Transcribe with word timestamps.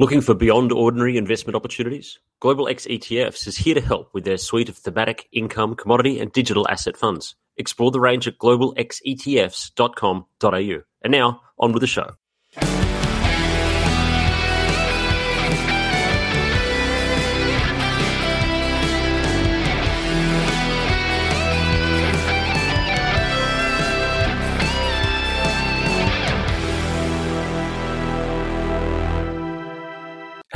Looking 0.00 0.20
for 0.20 0.32
beyond 0.32 0.70
ordinary 0.70 1.16
investment 1.16 1.56
opportunities? 1.56 2.20
Global 2.38 2.68
X 2.68 2.86
ETFs 2.86 3.48
is 3.48 3.56
here 3.56 3.74
to 3.74 3.80
help 3.80 4.14
with 4.14 4.22
their 4.22 4.36
suite 4.36 4.68
of 4.68 4.76
thematic, 4.76 5.26
income, 5.32 5.74
commodity, 5.74 6.20
and 6.20 6.30
digital 6.30 6.68
asset 6.68 6.96
funds. 6.96 7.34
Explore 7.56 7.90
the 7.90 7.98
range 7.98 8.28
at 8.28 8.38
globalxetfs.com.au. 8.38 10.82
And 11.02 11.10
now, 11.10 11.40
on 11.58 11.72
with 11.72 11.80
the 11.80 11.88
show. 11.88 12.10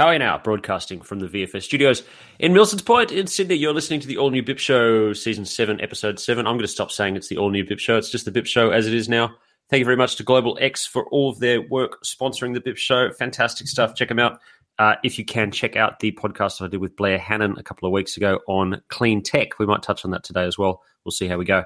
How 0.03 0.09
are 0.09 0.15
you 0.15 0.19
now? 0.19 0.37
Broadcasting 0.37 1.01
from 1.01 1.21
the 1.21 1.29
VFS 1.29 1.63
studios 1.63 2.03
in 2.41 2.53
Milson's 2.53 2.83
Point 2.83 3.13
in 3.13 3.29
Sydney. 3.29 3.55
You're 3.55 3.73
listening 3.73 4.01
to 4.01 4.09
the 4.09 4.17
All 4.17 4.31
New 4.31 4.43
Bip 4.43 4.59
Show, 4.59 5.13
Season 5.13 5.45
7, 5.45 5.81
Episode 5.81 6.19
7. 6.19 6.45
I'm 6.45 6.55
going 6.55 6.63
to 6.63 6.67
stop 6.67 6.91
saying 6.91 7.15
it's 7.15 7.29
the 7.29 7.37
All 7.37 7.51
New 7.51 7.65
Bip 7.65 7.79
Show. 7.79 7.99
It's 7.99 8.11
just 8.11 8.25
the 8.25 8.33
Bip 8.33 8.47
Show 8.47 8.71
as 8.71 8.89
it 8.89 8.95
is 8.95 9.09
now. 9.09 9.37
Thank 9.71 9.79
you 9.79 9.85
very 9.85 9.97
much 9.97 10.17
to 10.17 10.25
Global 10.25 10.59
X 10.61 10.85
for 10.85 11.07
all 11.11 11.31
of 11.31 11.39
their 11.39 11.63
work 11.63 12.03
sponsoring 12.03 12.53
the 12.53 12.61
Bip 12.61 12.79
Show. 12.79 13.13
Fantastic 13.13 13.69
stuff. 13.69 13.95
Check 13.95 14.09
them 14.09 14.19
out. 14.19 14.41
Uh, 14.77 14.97
if 15.05 15.21
you 15.21 15.25
can, 15.25 15.53
check 15.53 15.77
out 15.77 16.01
the 16.01 16.11
podcast 16.11 16.59
that 16.59 16.65
I 16.65 16.69
did 16.69 16.81
with 16.81 16.97
Blair 16.97 17.17
Hannon 17.17 17.55
a 17.57 17.63
couple 17.63 17.87
of 17.87 17.93
weeks 17.93 18.17
ago 18.17 18.41
on 18.49 18.83
clean 18.89 19.23
tech. 19.23 19.61
We 19.61 19.67
might 19.67 19.85
touch 19.85 20.05
on 20.05 20.11
that 20.11 20.25
today 20.25 20.47
as 20.47 20.59
well. 20.59 20.83
We'll 21.05 21.13
see 21.13 21.29
how 21.29 21.37
we 21.37 21.45
go. 21.45 21.63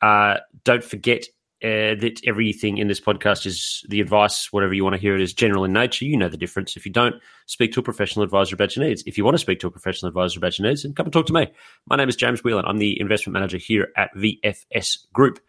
Uh, 0.00 0.36
don't 0.62 0.84
forget 0.84 1.24
uh, 1.62 1.94
that 2.00 2.20
everything 2.24 2.78
in 2.78 2.88
this 2.88 3.00
podcast 3.00 3.44
is 3.44 3.84
the 3.88 4.00
advice, 4.00 4.52
whatever 4.52 4.72
you 4.72 4.82
want 4.82 4.94
to 4.94 5.00
hear 5.00 5.14
it 5.14 5.20
is 5.20 5.34
general 5.34 5.64
in 5.64 5.72
nature. 5.72 6.06
You 6.06 6.16
know 6.16 6.28
the 6.28 6.36
difference. 6.36 6.76
If 6.76 6.86
you 6.86 6.92
don't, 6.92 7.16
speak 7.46 7.72
to 7.72 7.80
a 7.80 7.82
professional 7.82 8.24
advisor 8.24 8.54
about 8.54 8.74
your 8.76 8.84
needs. 8.86 9.02
If 9.06 9.18
you 9.18 9.24
want 9.24 9.34
to 9.34 9.40
speak 9.40 9.60
to 9.60 9.66
a 9.66 9.70
professional 9.70 10.08
advisor 10.08 10.38
about 10.38 10.58
your 10.58 10.68
needs, 10.68 10.82
then 10.82 10.94
come 10.94 11.06
and 11.06 11.12
talk 11.12 11.26
to 11.26 11.32
me. 11.32 11.48
My 11.86 11.96
name 11.96 12.08
is 12.08 12.16
James 12.16 12.42
Whelan. 12.42 12.64
I'm 12.64 12.78
the 12.78 12.98
investment 13.00 13.34
manager 13.34 13.58
here 13.58 13.88
at 13.96 14.14
VFS 14.14 15.12
Group. 15.12 15.40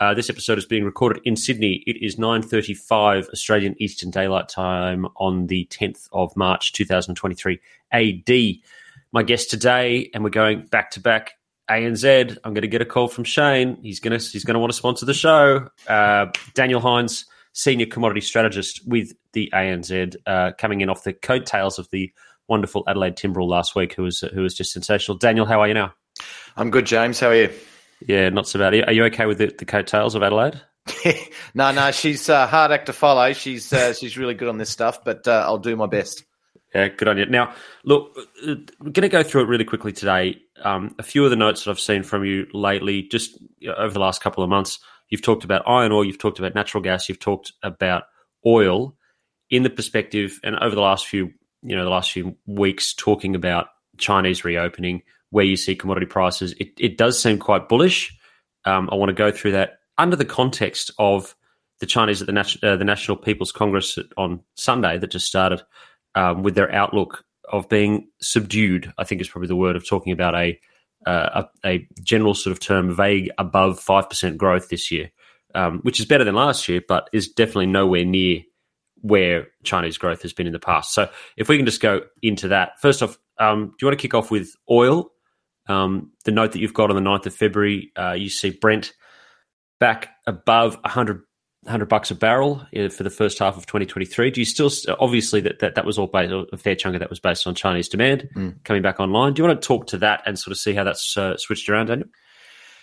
Uh, 0.00 0.14
this 0.14 0.30
episode 0.30 0.56
is 0.56 0.64
being 0.64 0.84
recorded 0.84 1.22
in 1.24 1.36
Sydney. 1.36 1.84
It 1.86 2.02
is 2.02 2.16
9.35 2.16 3.28
Australian 3.28 3.76
Eastern 3.78 4.10
Daylight 4.10 4.48
Time 4.48 5.06
on 5.16 5.46
the 5.46 5.66
10th 5.70 6.08
of 6.12 6.34
March 6.36 6.72
2023 6.72 7.60
AD. 7.92 8.30
My 9.12 9.22
guest 9.22 9.50
today, 9.50 10.10
and 10.14 10.24
we're 10.24 10.30
going 10.30 10.66
back 10.66 10.90
to 10.92 11.00
back, 11.00 11.34
ANZ. 11.70 12.38
I'm 12.44 12.52
going 12.52 12.62
to 12.62 12.68
get 12.68 12.82
a 12.82 12.86
call 12.86 13.08
from 13.08 13.24
Shane. 13.24 13.78
He's 13.82 14.00
going 14.00 14.18
to 14.18 14.24
he's 14.24 14.44
going 14.44 14.54
to 14.54 14.60
want 14.60 14.72
to 14.72 14.76
sponsor 14.76 15.06
the 15.06 15.14
show. 15.14 15.68
Uh, 15.88 16.26
Daniel 16.54 16.80
Hynes, 16.80 17.24
senior 17.52 17.86
commodity 17.86 18.20
strategist 18.20 18.86
with 18.86 19.12
the 19.32 19.50
ANZ, 19.54 20.16
uh, 20.26 20.52
coming 20.58 20.80
in 20.80 20.90
off 20.90 21.04
the 21.04 21.12
coattails 21.12 21.78
of 21.78 21.88
the 21.90 22.12
wonderful 22.48 22.84
Adelaide 22.88 23.16
Timbrell 23.16 23.48
last 23.48 23.74
week, 23.74 23.94
who 23.94 24.02
was 24.02 24.20
who 24.34 24.42
was 24.42 24.54
just 24.54 24.72
sensational. 24.72 25.16
Daniel, 25.16 25.46
how 25.46 25.60
are 25.60 25.68
you 25.68 25.74
now? 25.74 25.94
I'm 26.56 26.70
good, 26.70 26.86
James. 26.86 27.20
How 27.20 27.28
are 27.28 27.34
you? 27.34 27.50
Yeah, 28.06 28.28
not 28.30 28.48
so 28.48 28.58
bad. 28.58 28.74
Are 28.88 28.92
you 28.92 29.04
okay 29.04 29.26
with 29.26 29.38
the, 29.38 29.46
the 29.46 29.64
coattails 29.64 30.14
of 30.14 30.22
Adelaide? 30.22 30.60
no, 31.54 31.70
no, 31.70 31.90
she's 31.90 32.28
a 32.28 32.46
hard 32.46 32.72
act 32.72 32.86
to 32.86 32.92
follow. 32.92 33.32
She's 33.32 33.72
uh, 33.72 33.94
she's 33.94 34.18
really 34.18 34.34
good 34.34 34.48
on 34.48 34.58
this 34.58 34.70
stuff, 34.70 35.04
but 35.04 35.28
uh, 35.28 35.44
I'll 35.46 35.58
do 35.58 35.76
my 35.76 35.86
best. 35.86 36.24
Yeah, 36.74 36.88
good 36.88 37.08
on 37.08 37.18
you. 37.18 37.26
Now, 37.26 37.54
look, 37.84 38.16
we're 38.44 38.56
going 38.80 39.02
to 39.02 39.08
go 39.08 39.22
through 39.22 39.42
it 39.42 39.48
really 39.48 39.64
quickly 39.64 39.92
today. 39.92 40.40
Um, 40.62 40.94
a 40.98 41.02
few 41.02 41.24
of 41.24 41.30
the 41.30 41.36
notes 41.36 41.64
that 41.64 41.70
I've 41.70 41.80
seen 41.80 42.02
from 42.02 42.24
you 42.24 42.46
lately, 42.52 43.02
just 43.02 43.38
over 43.76 43.92
the 43.92 44.00
last 44.00 44.22
couple 44.22 44.44
of 44.44 44.50
months, 44.50 44.78
you've 45.08 45.22
talked 45.22 45.42
about 45.42 45.66
iron 45.66 45.90
ore, 45.90 46.04
you've 46.04 46.18
talked 46.18 46.38
about 46.38 46.54
natural 46.54 46.82
gas, 46.82 47.08
you've 47.08 47.18
talked 47.18 47.52
about 47.62 48.04
oil 48.46 48.96
in 49.50 49.64
the 49.64 49.70
perspective, 49.70 50.38
and 50.44 50.56
over 50.60 50.76
the 50.76 50.80
last 50.80 51.06
few, 51.06 51.32
you 51.62 51.74
know, 51.74 51.82
the 51.82 51.90
last 51.90 52.12
few 52.12 52.36
weeks, 52.46 52.94
talking 52.94 53.34
about 53.34 53.66
Chinese 53.98 54.44
reopening, 54.44 55.02
where 55.30 55.44
you 55.44 55.56
see 55.56 55.74
commodity 55.74 56.06
prices. 56.06 56.54
It, 56.60 56.68
it 56.78 56.96
does 56.96 57.20
seem 57.20 57.38
quite 57.38 57.68
bullish. 57.68 58.16
Um, 58.64 58.88
I 58.92 58.94
want 58.94 59.08
to 59.08 59.14
go 59.14 59.32
through 59.32 59.52
that 59.52 59.80
under 59.98 60.16
the 60.16 60.24
context 60.24 60.92
of 60.98 61.34
the 61.80 61.86
Chinese 61.86 62.20
at 62.20 62.26
the, 62.26 62.32
Nat- 62.32 62.62
uh, 62.62 62.76
the 62.76 62.84
National 62.84 63.16
People's 63.16 63.52
Congress 63.52 63.98
on 64.16 64.40
Sunday 64.54 64.98
that 64.98 65.10
just 65.10 65.26
started 65.26 65.62
um, 66.14 66.42
with 66.42 66.54
their 66.54 66.72
outlook 66.72 67.24
of 67.50 67.68
being 67.68 68.08
subdued. 68.20 68.92
I 68.98 69.04
think 69.04 69.20
is 69.20 69.28
probably 69.28 69.48
the 69.48 69.56
word 69.56 69.76
of 69.76 69.86
talking 69.86 70.12
about 70.12 70.34
a 70.34 70.58
uh, 71.06 71.44
a, 71.64 71.68
a, 71.68 71.88
general 72.02 72.34
sort 72.34 72.52
of 72.52 72.60
term, 72.60 72.94
vague 72.94 73.30
above 73.38 73.80
five 73.80 74.08
percent 74.08 74.36
growth 74.36 74.68
this 74.68 74.90
year, 74.90 75.10
um, 75.54 75.80
which 75.80 75.98
is 75.98 76.06
better 76.06 76.24
than 76.24 76.34
last 76.34 76.68
year, 76.68 76.82
but 76.86 77.08
is 77.12 77.28
definitely 77.28 77.66
nowhere 77.66 78.04
near 78.04 78.42
where 79.02 79.48
Chinese 79.64 79.96
growth 79.96 80.22
has 80.22 80.32
been 80.32 80.46
in 80.46 80.52
the 80.52 80.58
past. 80.58 80.92
So 80.92 81.08
if 81.36 81.48
we 81.48 81.56
can 81.56 81.64
just 81.64 81.80
go 81.80 82.02
into 82.22 82.48
that, 82.48 82.78
first 82.80 83.02
off, 83.02 83.18
um, 83.38 83.68
do 83.68 83.74
you 83.80 83.88
want 83.88 83.98
to 83.98 84.02
kick 84.02 84.14
off 84.14 84.30
with 84.30 84.54
oil? 84.70 85.10
Um, 85.68 86.12
the 86.24 86.32
note 86.32 86.52
that 86.52 86.58
you've 86.58 86.74
got 86.74 86.90
on 86.90 87.02
the 87.02 87.08
9th 87.08 87.26
of 87.26 87.34
February, 87.34 87.92
uh, 87.96 88.12
you 88.12 88.28
see 88.28 88.50
Brent 88.50 88.92
back 89.78 90.10
above 90.26 90.74
100 90.82 91.22
100 91.62 91.88
bucks 91.88 92.10
a 92.10 92.14
barrel 92.14 92.66
uh, 92.74 92.88
for 92.88 93.02
the 93.02 93.10
first 93.10 93.38
half 93.38 93.56
of 93.56 93.66
2023. 93.66 94.30
Do 94.30 94.40
you 94.40 94.44
still 94.46 94.70
obviously 94.98 95.40
that 95.42 95.58
that, 95.58 95.74
that 95.74 95.84
was 95.84 95.98
all 95.98 96.06
based 96.06 96.32
a 96.52 96.56
fair 96.56 96.74
chunk 96.74 96.94
of 96.94 97.00
that 97.00 97.10
was 97.10 97.20
based 97.20 97.46
on 97.46 97.54
Chinese 97.54 97.88
demand 97.88 98.28
mm. 98.34 98.64
coming 98.64 98.82
back 98.82 98.98
online. 98.98 99.34
Do 99.34 99.42
you 99.42 99.48
want 99.48 99.60
to 99.60 99.66
talk 99.66 99.86
to 99.88 99.98
that 99.98 100.22
and 100.26 100.38
sort 100.38 100.52
of 100.52 100.58
see 100.58 100.72
how 100.72 100.84
that's 100.84 101.16
uh, 101.16 101.36
switched 101.36 101.68
around, 101.68 101.86
Daniel? 101.86 102.08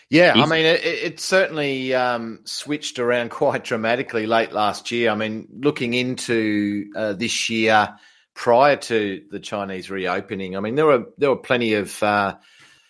Yeah, 0.09 0.33
Easy. 0.33 0.41
I 0.41 0.45
mean, 0.45 0.65
it, 0.65 0.83
it 0.83 1.19
certainly 1.19 1.93
um, 1.93 2.39
switched 2.45 2.99
around 2.99 3.29
quite 3.31 3.63
dramatically 3.63 4.27
late 4.27 4.51
last 4.51 4.91
year. 4.91 5.09
I 5.09 5.15
mean, 5.15 5.47
looking 5.51 5.93
into 5.93 6.85
uh, 6.95 7.13
this 7.13 7.49
year 7.49 7.95
prior 8.35 8.75
to 8.75 9.23
the 9.31 9.39
Chinese 9.39 9.89
reopening, 9.89 10.55
I 10.55 10.59
mean, 10.59 10.75
there 10.75 10.85
were 10.85 11.05
there 11.17 11.29
were 11.29 11.37
plenty 11.37 11.73
of 11.73 12.01
uh, 12.03 12.35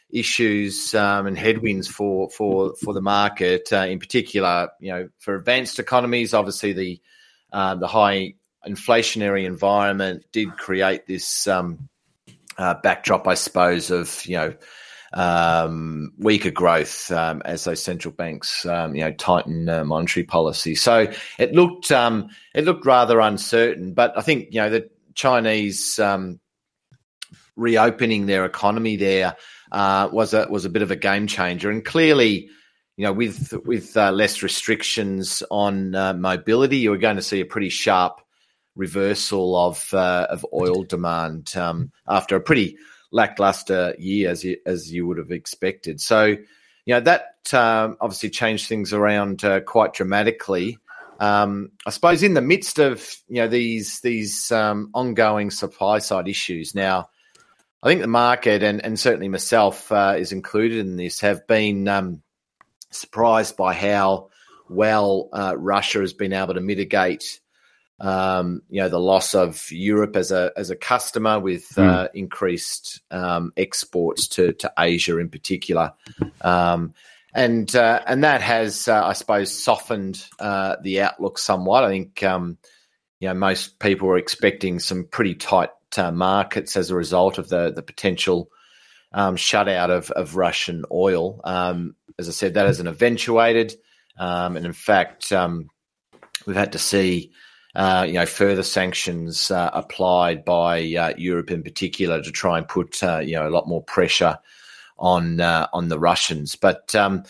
issues 0.09 0.93
um, 0.95 1.27
and 1.27 1.37
headwinds 1.37 1.87
for 1.87 2.29
for 2.29 2.75
for 2.83 2.93
the 2.93 3.01
market. 3.01 3.69
Uh, 3.71 3.85
in 3.87 3.99
particular, 3.99 4.69
you 4.79 4.91
know, 4.91 5.09
for 5.19 5.35
advanced 5.35 5.79
economies, 5.79 6.33
obviously 6.33 6.73
the 6.73 7.01
uh, 7.51 7.75
the 7.75 7.87
high 7.87 8.33
inflationary 8.65 9.45
environment 9.45 10.25
did 10.31 10.51
create 10.57 11.05
this 11.07 11.47
um, 11.47 11.89
uh, 12.57 12.75
backdrop, 12.81 13.27
I 13.27 13.35
suppose, 13.35 13.91
of 13.91 14.25
you 14.25 14.37
know. 14.37 14.53
Um, 15.13 16.11
weaker 16.17 16.51
growth 16.51 17.09
um, 17.11 17.41
as 17.45 17.63
those 17.63 17.81
central 17.81 18.13
banks, 18.13 18.65
um, 18.65 18.93
you 18.93 19.05
know, 19.05 19.13
tighten 19.13 19.69
uh, 19.69 19.85
monetary 19.85 20.25
policy. 20.25 20.75
So 20.75 21.09
it 21.39 21.53
looked 21.53 21.93
um, 21.93 22.27
it 22.53 22.65
looked 22.65 22.85
rather 22.85 23.21
uncertain. 23.21 23.93
But 23.93 24.17
I 24.17 24.21
think 24.21 24.49
you 24.51 24.59
know 24.59 24.69
the 24.69 24.89
Chinese 25.15 25.97
um, 25.97 26.41
reopening 27.55 28.25
their 28.25 28.43
economy 28.43 28.97
there 28.97 29.37
uh, 29.71 30.09
was 30.11 30.33
a 30.33 30.47
was 30.49 30.65
a 30.65 30.69
bit 30.69 30.81
of 30.81 30.91
a 30.91 30.95
game 30.95 31.27
changer, 31.27 31.69
and 31.69 31.83
clearly, 31.83 32.49
you 32.95 33.03
know, 33.05 33.13
with 33.13 33.53
with 33.65 33.95
uh, 33.97 34.11
less 34.11 34.41
restrictions 34.43 35.43
on 35.51 35.95
uh, 35.95 36.13
mobility, 36.13 36.77
you 36.77 36.93
are 36.93 36.97
going 36.97 37.17
to 37.17 37.21
see 37.21 37.41
a 37.41 37.45
pretty 37.45 37.69
sharp 37.69 38.21
reversal 38.75 39.55
of 39.57 39.93
uh, 39.93 40.27
of 40.29 40.45
oil 40.53 40.83
demand 40.83 41.55
um, 41.55 41.91
after 42.07 42.35
a 42.35 42.41
pretty 42.41 42.77
lackluster 43.11 43.95
year, 43.97 44.29
as 44.29 44.43
you, 44.43 44.57
as 44.65 44.91
you 44.91 45.07
would 45.07 45.17
have 45.17 45.31
expected. 45.31 45.99
So, 45.99 46.25
you 46.25 46.93
know, 46.93 46.99
that 47.01 47.37
um, 47.53 47.97
obviously 47.99 48.29
changed 48.29 48.67
things 48.67 48.93
around 48.93 49.43
uh, 49.43 49.61
quite 49.61 49.93
dramatically. 49.93 50.77
Um, 51.19 51.71
I 51.85 51.89
suppose 51.89 52.21
in 52.21 52.35
the 52.35 52.41
midst 52.41 52.79
of 52.79 53.09
you 53.27 53.41
know 53.41 53.47
these 53.47 54.01
these 54.01 54.51
um, 54.51 54.91
ongoing 54.93 55.49
supply 55.49 55.99
side 55.99 56.27
issues 56.27 56.75
now 56.75 57.09
I 57.83 57.89
think 57.89 58.01
the 58.01 58.07
market 58.07 58.63
and, 58.63 58.83
and 58.83 58.99
certainly 58.99 59.29
myself 59.29 59.91
uh, 59.91 60.15
is 60.17 60.31
included 60.31 60.79
in 60.79 60.97
this 60.97 61.21
have 61.21 61.45
been 61.47 61.87
um, 61.87 62.21
surprised 62.89 63.55
by 63.55 63.73
how 63.73 64.29
well 64.69 65.29
uh, 65.31 65.55
Russia 65.57 65.99
has 65.99 66.13
been 66.13 66.33
able 66.33 66.55
to 66.55 66.61
mitigate, 66.61 67.39
um, 67.99 68.61
you 68.69 68.81
know, 68.81 68.89
the 68.89 68.99
loss 68.99 69.35
of 69.35 69.71
Europe 69.71 70.15
as 70.15 70.31
a 70.31 70.51
as 70.57 70.69
a 70.69 70.75
customer 70.75 71.39
with 71.39 71.67
mm. 71.75 71.87
uh, 71.87 72.07
increased 72.13 73.01
um, 73.11 73.53
exports 73.55 74.27
to 74.29 74.53
to 74.53 74.71
Asia 74.77 75.17
in 75.19 75.29
particular, 75.29 75.93
um, 76.41 76.93
and 77.33 77.75
uh, 77.75 78.01
and 78.07 78.23
that 78.23 78.41
has, 78.41 78.87
uh, 78.87 79.05
I 79.05 79.13
suppose, 79.13 79.51
softened 79.51 80.25
uh, 80.39 80.77
the 80.81 81.01
outlook 81.01 81.37
somewhat. 81.37 81.83
I 81.83 81.89
think. 81.89 82.23
Um, 82.23 82.57
you 83.19 83.27
know 83.27 83.33
most 83.33 83.79
people 83.79 84.07
were 84.07 84.19
expecting 84.19 84.77
some 84.77 85.03
pretty 85.03 85.33
tight 85.33 85.71
uh, 85.95 86.11
markets 86.11 86.75
as 86.75 86.89
a 86.89 86.95
result 86.95 87.37
of 87.37 87.49
the 87.49 87.71
the 87.71 87.83
potential 87.83 88.49
um, 89.13 89.35
shutout 89.35 89.89
of 89.89 90.11
of 90.11 90.35
Russian 90.35 90.83
oil. 90.91 91.39
Um, 91.43 91.95
as 92.19 92.27
I 92.27 92.31
said, 92.31 92.55
that 92.55 92.65
hasn't 92.65 92.89
eventuated, 92.89 93.75
um, 94.17 94.57
and 94.57 94.65
in 94.65 94.73
fact, 94.73 95.31
um, 95.31 95.69
we've 96.45 96.55
had 96.55 96.73
to 96.73 96.79
see. 96.79 97.31
Uh, 97.75 98.03
you 98.07 98.13
know, 98.13 98.25
further 98.25 98.63
sanctions 98.63 99.51
uh, 99.51 99.69
applied 99.71 100.43
by 100.43 100.79
uh, 100.95 101.13
Europe 101.15 101.51
in 101.51 101.61
particular 101.61 102.23
to 102.23 102.31
try 102.31 102.57
and 102.57 102.67
put 102.67 103.03
uh, 103.03 103.19
you 103.19 103.35
know 103.35 103.47
a 103.47 103.51
lot 103.51 103.67
more 103.67 103.83
pressure 103.83 104.39
on 104.97 105.39
uh, 105.39 105.67
on 105.73 105.89
the 105.89 105.99
Russians. 105.99 106.55
But 106.55 106.95
um, 106.95 107.23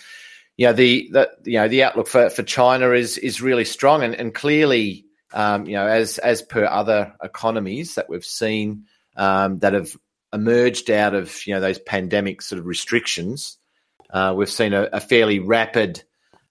you 0.57 0.67
know 0.67 0.73
the, 0.73 1.09
the 1.11 1.29
you 1.43 1.59
know 1.59 1.67
the 1.67 1.83
outlook 1.83 2.07
for, 2.07 2.29
for 2.29 2.43
China 2.43 2.91
is 2.91 3.17
is 3.17 3.41
really 3.41 3.65
strong 3.65 4.03
and, 4.03 4.15
and 4.15 4.33
clearly 4.33 5.05
um, 5.33 5.65
you 5.65 5.73
know 5.73 5.87
as 5.87 6.17
as 6.17 6.41
per 6.41 6.65
other 6.65 7.13
economies 7.21 7.95
that 7.95 8.09
we've 8.09 8.25
seen 8.25 8.85
um, 9.15 9.57
that 9.59 9.73
have 9.73 9.95
emerged 10.33 10.91
out 10.91 11.13
of 11.13 11.45
you 11.45 11.53
know 11.53 11.59
those 11.59 11.79
pandemic 11.79 12.41
sort 12.41 12.59
of 12.59 12.65
restrictions, 12.65 13.57
uh, 14.11 14.33
we've 14.35 14.49
seen 14.49 14.73
a, 14.73 14.83
a 14.93 14.99
fairly 14.99 15.39
rapid 15.39 16.03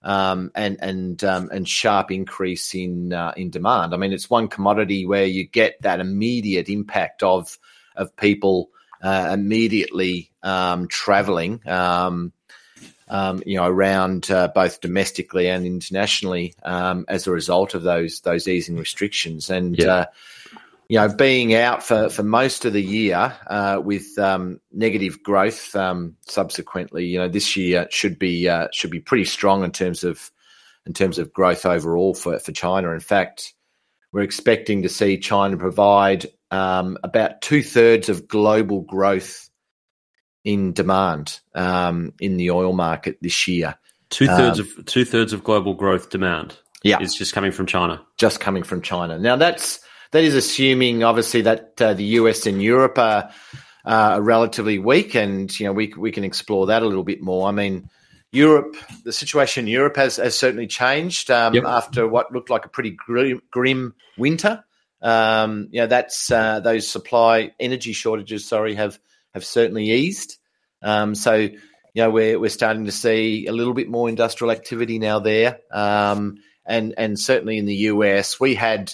um, 0.03 0.51
and 0.55 0.77
and 0.81 1.23
um, 1.23 1.49
and 1.51 1.67
sharp 1.67 2.11
increase 2.11 2.73
in 2.73 3.13
uh, 3.13 3.33
in 3.35 3.49
demand. 3.49 3.93
I 3.93 3.97
mean, 3.97 4.13
it's 4.13 4.29
one 4.29 4.47
commodity 4.47 5.05
where 5.05 5.25
you 5.25 5.45
get 5.45 5.81
that 5.81 5.99
immediate 5.99 6.69
impact 6.69 7.23
of 7.23 7.57
of 7.95 8.15
people 8.15 8.69
uh, 9.01 9.29
immediately 9.33 10.31
um, 10.43 10.87
traveling. 10.87 11.61
Um, 11.67 12.31
um, 13.09 13.41
you 13.45 13.57
know, 13.57 13.67
around 13.67 14.29
uh, 14.29 14.49
both 14.49 14.81
domestically 14.81 15.47
and 15.47 15.65
internationally 15.65 16.53
um, 16.63 17.05
as 17.07 17.27
a 17.27 17.31
result 17.31 17.73
of 17.73 17.83
those 17.83 18.21
those 18.21 18.47
easing 18.47 18.77
restrictions, 18.77 19.49
and 19.49 19.77
yeah. 19.77 19.85
uh, 19.85 20.05
you 20.89 20.97
know, 20.97 21.13
being 21.13 21.53
out 21.53 21.83
for, 21.83 22.09
for 22.09 22.23
most 22.23 22.63
of 22.63 22.73
the 22.73 22.81
year 22.81 23.33
uh, 23.47 23.81
with 23.83 24.17
um, 24.17 24.59
negative 24.71 25.21
growth. 25.21 25.75
Um, 25.75 26.15
subsequently, 26.21 27.05
you 27.05 27.19
know, 27.19 27.27
this 27.27 27.57
year 27.57 27.87
should 27.89 28.17
be 28.17 28.47
uh, 28.47 28.67
should 28.71 28.91
be 28.91 28.99
pretty 28.99 29.25
strong 29.25 29.63
in 29.63 29.71
terms 29.71 30.03
of 30.03 30.31
in 30.85 30.93
terms 30.93 31.19
of 31.19 31.33
growth 31.33 31.65
overall 31.65 32.13
for 32.13 32.39
for 32.39 32.51
China. 32.51 32.91
In 32.91 32.99
fact, 32.99 33.53
we're 34.11 34.21
expecting 34.21 34.83
to 34.83 34.89
see 34.89 35.17
China 35.17 35.57
provide 35.57 36.25
um, 36.51 36.97
about 37.03 37.41
two 37.41 37.61
thirds 37.61 38.09
of 38.09 38.27
global 38.27 38.81
growth 38.81 39.46
in 40.47 40.71
demand 40.71 41.41
um, 41.55 42.13
in 42.21 42.37
the 42.37 42.51
oil 42.51 42.71
market 42.71 43.17
this 43.21 43.49
year. 43.49 43.75
Two 44.09 44.27
thirds 44.27 44.61
um, 44.61 44.67
of 44.77 44.85
two 44.85 45.03
thirds 45.03 45.33
of 45.33 45.43
global 45.43 45.73
growth 45.73 46.09
demand. 46.09 46.57
Yeah, 46.83 47.01
is 47.01 47.13
just 47.13 47.33
coming 47.33 47.51
from 47.51 47.65
China. 47.65 48.01
Just 48.17 48.39
coming 48.39 48.63
from 48.63 48.81
China. 48.81 49.19
Now 49.19 49.35
that's 49.35 49.81
that 50.11 50.23
is 50.23 50.35
assuming 50.35 51.03
obviously 51.03 51.41
that 51.41 51.73
uh, 51.81 51.93
the 51.93 52.05
US 52.21 52.45
and 52.45 52.63
Europe 52.63 52.97
are, 52.97 53.29
uh, 53.83 54.19
relatively 54.21 54.79
weak, 54.79 55.15
and 55.15 55.59
you 55.59 55.65
know 55.65 55.73
we 55.73 55.93
we 55.97 56.13
can 56.13 56.23
explore 56.23 56.67
that 56.67 56.81
a 56.81 56.85
little 56.85 57.03
bit 57.03 57.21
more. 57.21 57.47
I 57.47 57.51
mean. 57.51 57.89
Europe, 58.33 58.75
the 59.05 59.13
situation 59.13 59.65
in 59.65 59.71
Europe 59.71 59.95
has, 59.95 60.17
has 60.17 60.37
certainly 60.37 60.67
changed 60.67 61.31
um, 61.31 61.53
yep. 61.53 61.63
after 61.63 62.05
what 62.05 62.29
looked 62.29 62.49
like 62.49 62.65
a 62.65 62.69
pretty 62.69 62.91
grim, 62.91 63.41
grim 63.51 63.95
winter. 64.17 64.65
Um, 65.01 65.69
you 65.71 65.79
know, 65.79 65.87
that's 65.87 66.29
uh, 66.29 66.59
those 66.59 66.85
supply 66.85 67.53
energy 67.57 67.93
shortages. 67.93 68.45
Sorry, 68.45 68.75
have 68.75 68.99
have 69.37 69.45
certainly 69.45 69.91
eased. 69.91 70.37
Um, 70.81 71.15
so, 71.15 71.35
you 71.35 71.59
know, 71.95 72.09
we're 72.09 72.39
we're 72.39 72.49
starting 72.49 72.85
to 72.85 72.91
see 72.91 73.47
a 73.47 73.51
little 73.51 73.73
bit 73.73 73.89
more 73.89 74.09
industrial 74.09 74.51
activity 74.51 74.99
now 74.99 75.19
there, 75.19 75.59
um, 75.71 76.37
and 76.65 76.93
and 76.97 77.19
certainly 77.19 77.57
in 77.57 77.65
the 77.65 77.75
US, 77.75 78.39
we 78.39 78.55
had 78.55 78.93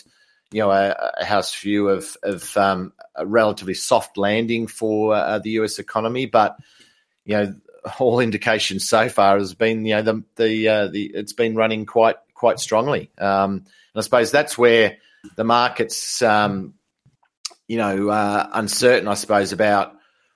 you 0.51 0.59
know 0.61 0.71
a, 0.71 1.13
a 1.17 1.25
house 1.25 1.53
view 1.59 1.89
of 1.89 2.15
of 2.23 2.55
um, 2.55 2.93
a 3.15 3.25
relatively 3.25 3.73
soft 3.73 4.17
landing 4.17 4.67
for 4.67 5.15
uh, 5.15 5.39
the 5.39 5.51
US 5.51 5.79
economy, 5.79 6.25
but 6.25 6.57
you 7.25 7.35
know 7.35 7.55
all 7.99 8.19
indications 8.19 8.87
so 8.87 9.09
far 9.09 9.37
has 9.37 9.53
been 9.53 9.85
you 9.85 9.95
know 9.95 10.01
the 10.01 10.23
the 10.35 10.67
uh, 10.67 10.87
the 10.87 11.11
it's 11.13 11.33
been 11.33 11.55
running 11.55 11.85
quite 11.85 12.17
quite 12.33 12.59
strongly, 12.59 13.09
um, 13.17 13.51
and 13.55 13.67
I 13.97 14.01
suppose 14.01 14.31
that's 14.31 14.57
where 14.57 14.97
the 15.35 15.43
markets 15.43 16.21
um, 16.21 16.75
you 17.67 17.77
know 17.77 18.09
uh, 18.09 18.49
uncertain, 18.53 19.07
I 19.07 19.15
suppose 19.15 19.51
about 19.51 19.95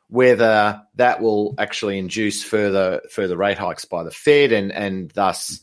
whether 0.09 0.81
that 0.95 1.21
will 1.21 1.53
actually 1.57 1.97
induce 1.99 2.43
further 2.43 3.01
further 3.11 3.37
rate 3.37 3.57
hikes 3.57 3.85
by 3.85 4.03
the 4.03 4.11
Fed 4.11 4.51
and 4.51 4.71
and 4.71 5.11
thus 5.11 5.61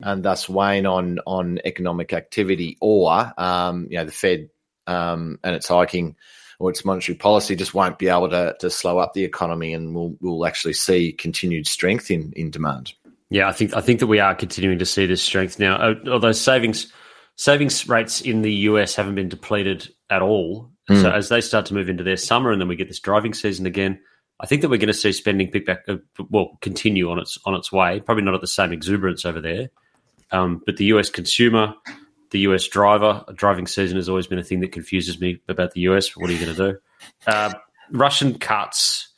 and 0.00 0.24
thus 0.24 0.48
wane 0.48 0.86
on 0.86 1.20
on 1.26 1.60
economic 1.64 2.12
activity, 2.12 2.76
or 2.80 3.32
um, 3.38 3.86
you 3.90 3.98
know 3.98 4.04
the 4.04 4.12
Fed 4.12 4.50
um, 4.86 5.38
and 5.42 5.54
its 5.54 5.68
hiking 5.68 6.16
or 6.58 6.70
its 6.70 6.84
monetary 6.84 7.16
policy 7.16 7.56
just 7.56 7.74
won't 7.74 7.98
be 7.98 8.08
able 8.08 8.30
to 8.30 8.56
to 8.60 8.70
slow 8.70 8.98
up 8.98 9.14
the 9.14 9.24
economy, 9.24 9.72
and 9.72 9.94
we'll 9.94 10.16
we'll 10.20 10.46
actually 10.46 10.74
see 10.74 11.12
continued 11.12 11.66
strength 11.66 12.10
in 12.10 12.32
in 12.34 12.50
demand. 12.50 12.92
Yeah, 13.30 13.48
I 13.48 13.52
think 13.52 13.74
I 13.74 13.80
think 13.80 14.00
that 14.00 14.06
we 14.06 14.20
are 14.20 14.34
continuing 14.34 14.78
to 14.78 14.86
see 14.86 15.06
this 15.06 15.22
strength 15.22 15.58
now. 15.58 15.94
Although 16.08 16.32
savings 16.32 16.92
savings 17.36 17.88
rates 17.88 18.20
in 18.20 18.42
the 18.42 18.52
US 18.52 18.94
haven't 18.94 19.14
been 19.14 19.28
depleted 19.28 19.88
at 20.10 20.22
all, 20.22 20.70
Mm. 20.88 21.02
So 21.02 21.10
as 21.10 21.28
they 21.28 21.40
start 21.40 21.66
to 21.66 21.74
move 21.74 21.88
into 21.88 22.04
their 22.04 22.16
summer, 22.16 22.50
and 22.50 22.60
then 22.60 22.68
we 22.68 22.76
get 22.76 22.88
this 22.88 23.00
driving 23.00 23.34
season 23.34 23.66
again, 23.66 24.00
I 24.40 24.46
think 24.46 24.62
that 24.62 24.68
we're 24.68 24.78
going 24.78 24.88
to 24.88 24.94
see 24.94 25.12
spending 25.12 25.50
pick 25.50 25.66
back, 25.66 25.84
uh, 25.88 25.96
well, 26.28 26.58
continue 26.60 27.10
on 27.10 27.18
its 27.18 27.38
on 27.44 27.54
its 27.54 27.70
way. 27.72 28.00
Probably 28.00 28.24
not 28.24 28.34
at 28.34 28.40
the 28.40 28.46
same 28.46 28.72
exuberance 28.72 29.24
over 29.24 29.40
there, 29.40 29.70
um, 30.32 30.62
but 30.66 30.76
the 30.76 30.86
US 30.86 31.08
consumer, 31.08 31.74
the 32.30 32.40
US 32.40 32.66
driver, 32.66 33.24
driving 33.34 33.66
season 33.66 33.96
has 33.96 34.08
always 34.08 34.26
been 34.26 34.38
a 34.38 34.44
thing 34.44 34.60
that 34.60 34.72
confuses 34.72 35.20
me 35.20 35.40
about 35.48 35.72
the 35.72 35.82
US. 35.82 36.16
What 36.16 36.28
are 36.28 36.32
you 36.32 36.44
going 36.44 36.56
to 36.56 36.72
do? 36.72 36.78
Uh, 37.26 37.54
Russian 37.90 38.38
cuts. 38.38 39.08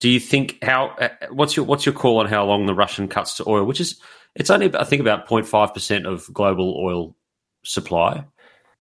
Do 0.00 0.08
you 0.08 0.20
think 0.20 0.62
how? 0.62 0.88
Uh, 0.98 1.08
what's 1.30 1.56
your 1.56 1.66
what's 1.66 1.84
your 1.84 1.94
call 1.94 2.20
on 2.20 2.26
how 2.26 2.44
long 2.44 2.66
the 2.66 2.74
Russian 2.74 3.08
cuts 3.08 3.36
to 3.36 3.48
oil? 3.48 3.64
Which 3.64 3.80
is 3.80 4.00
it's 4.34 4.50
only 4.50 4.74
I 4.74 4.84
think 4.84 5.00
about 5.00 5.28
0.5 5.28 5.74
percent 5.74 6.06
of 6.06 6.32
global 6.32 6.76
oil 6.78 7.16
supply. 7.64 8.24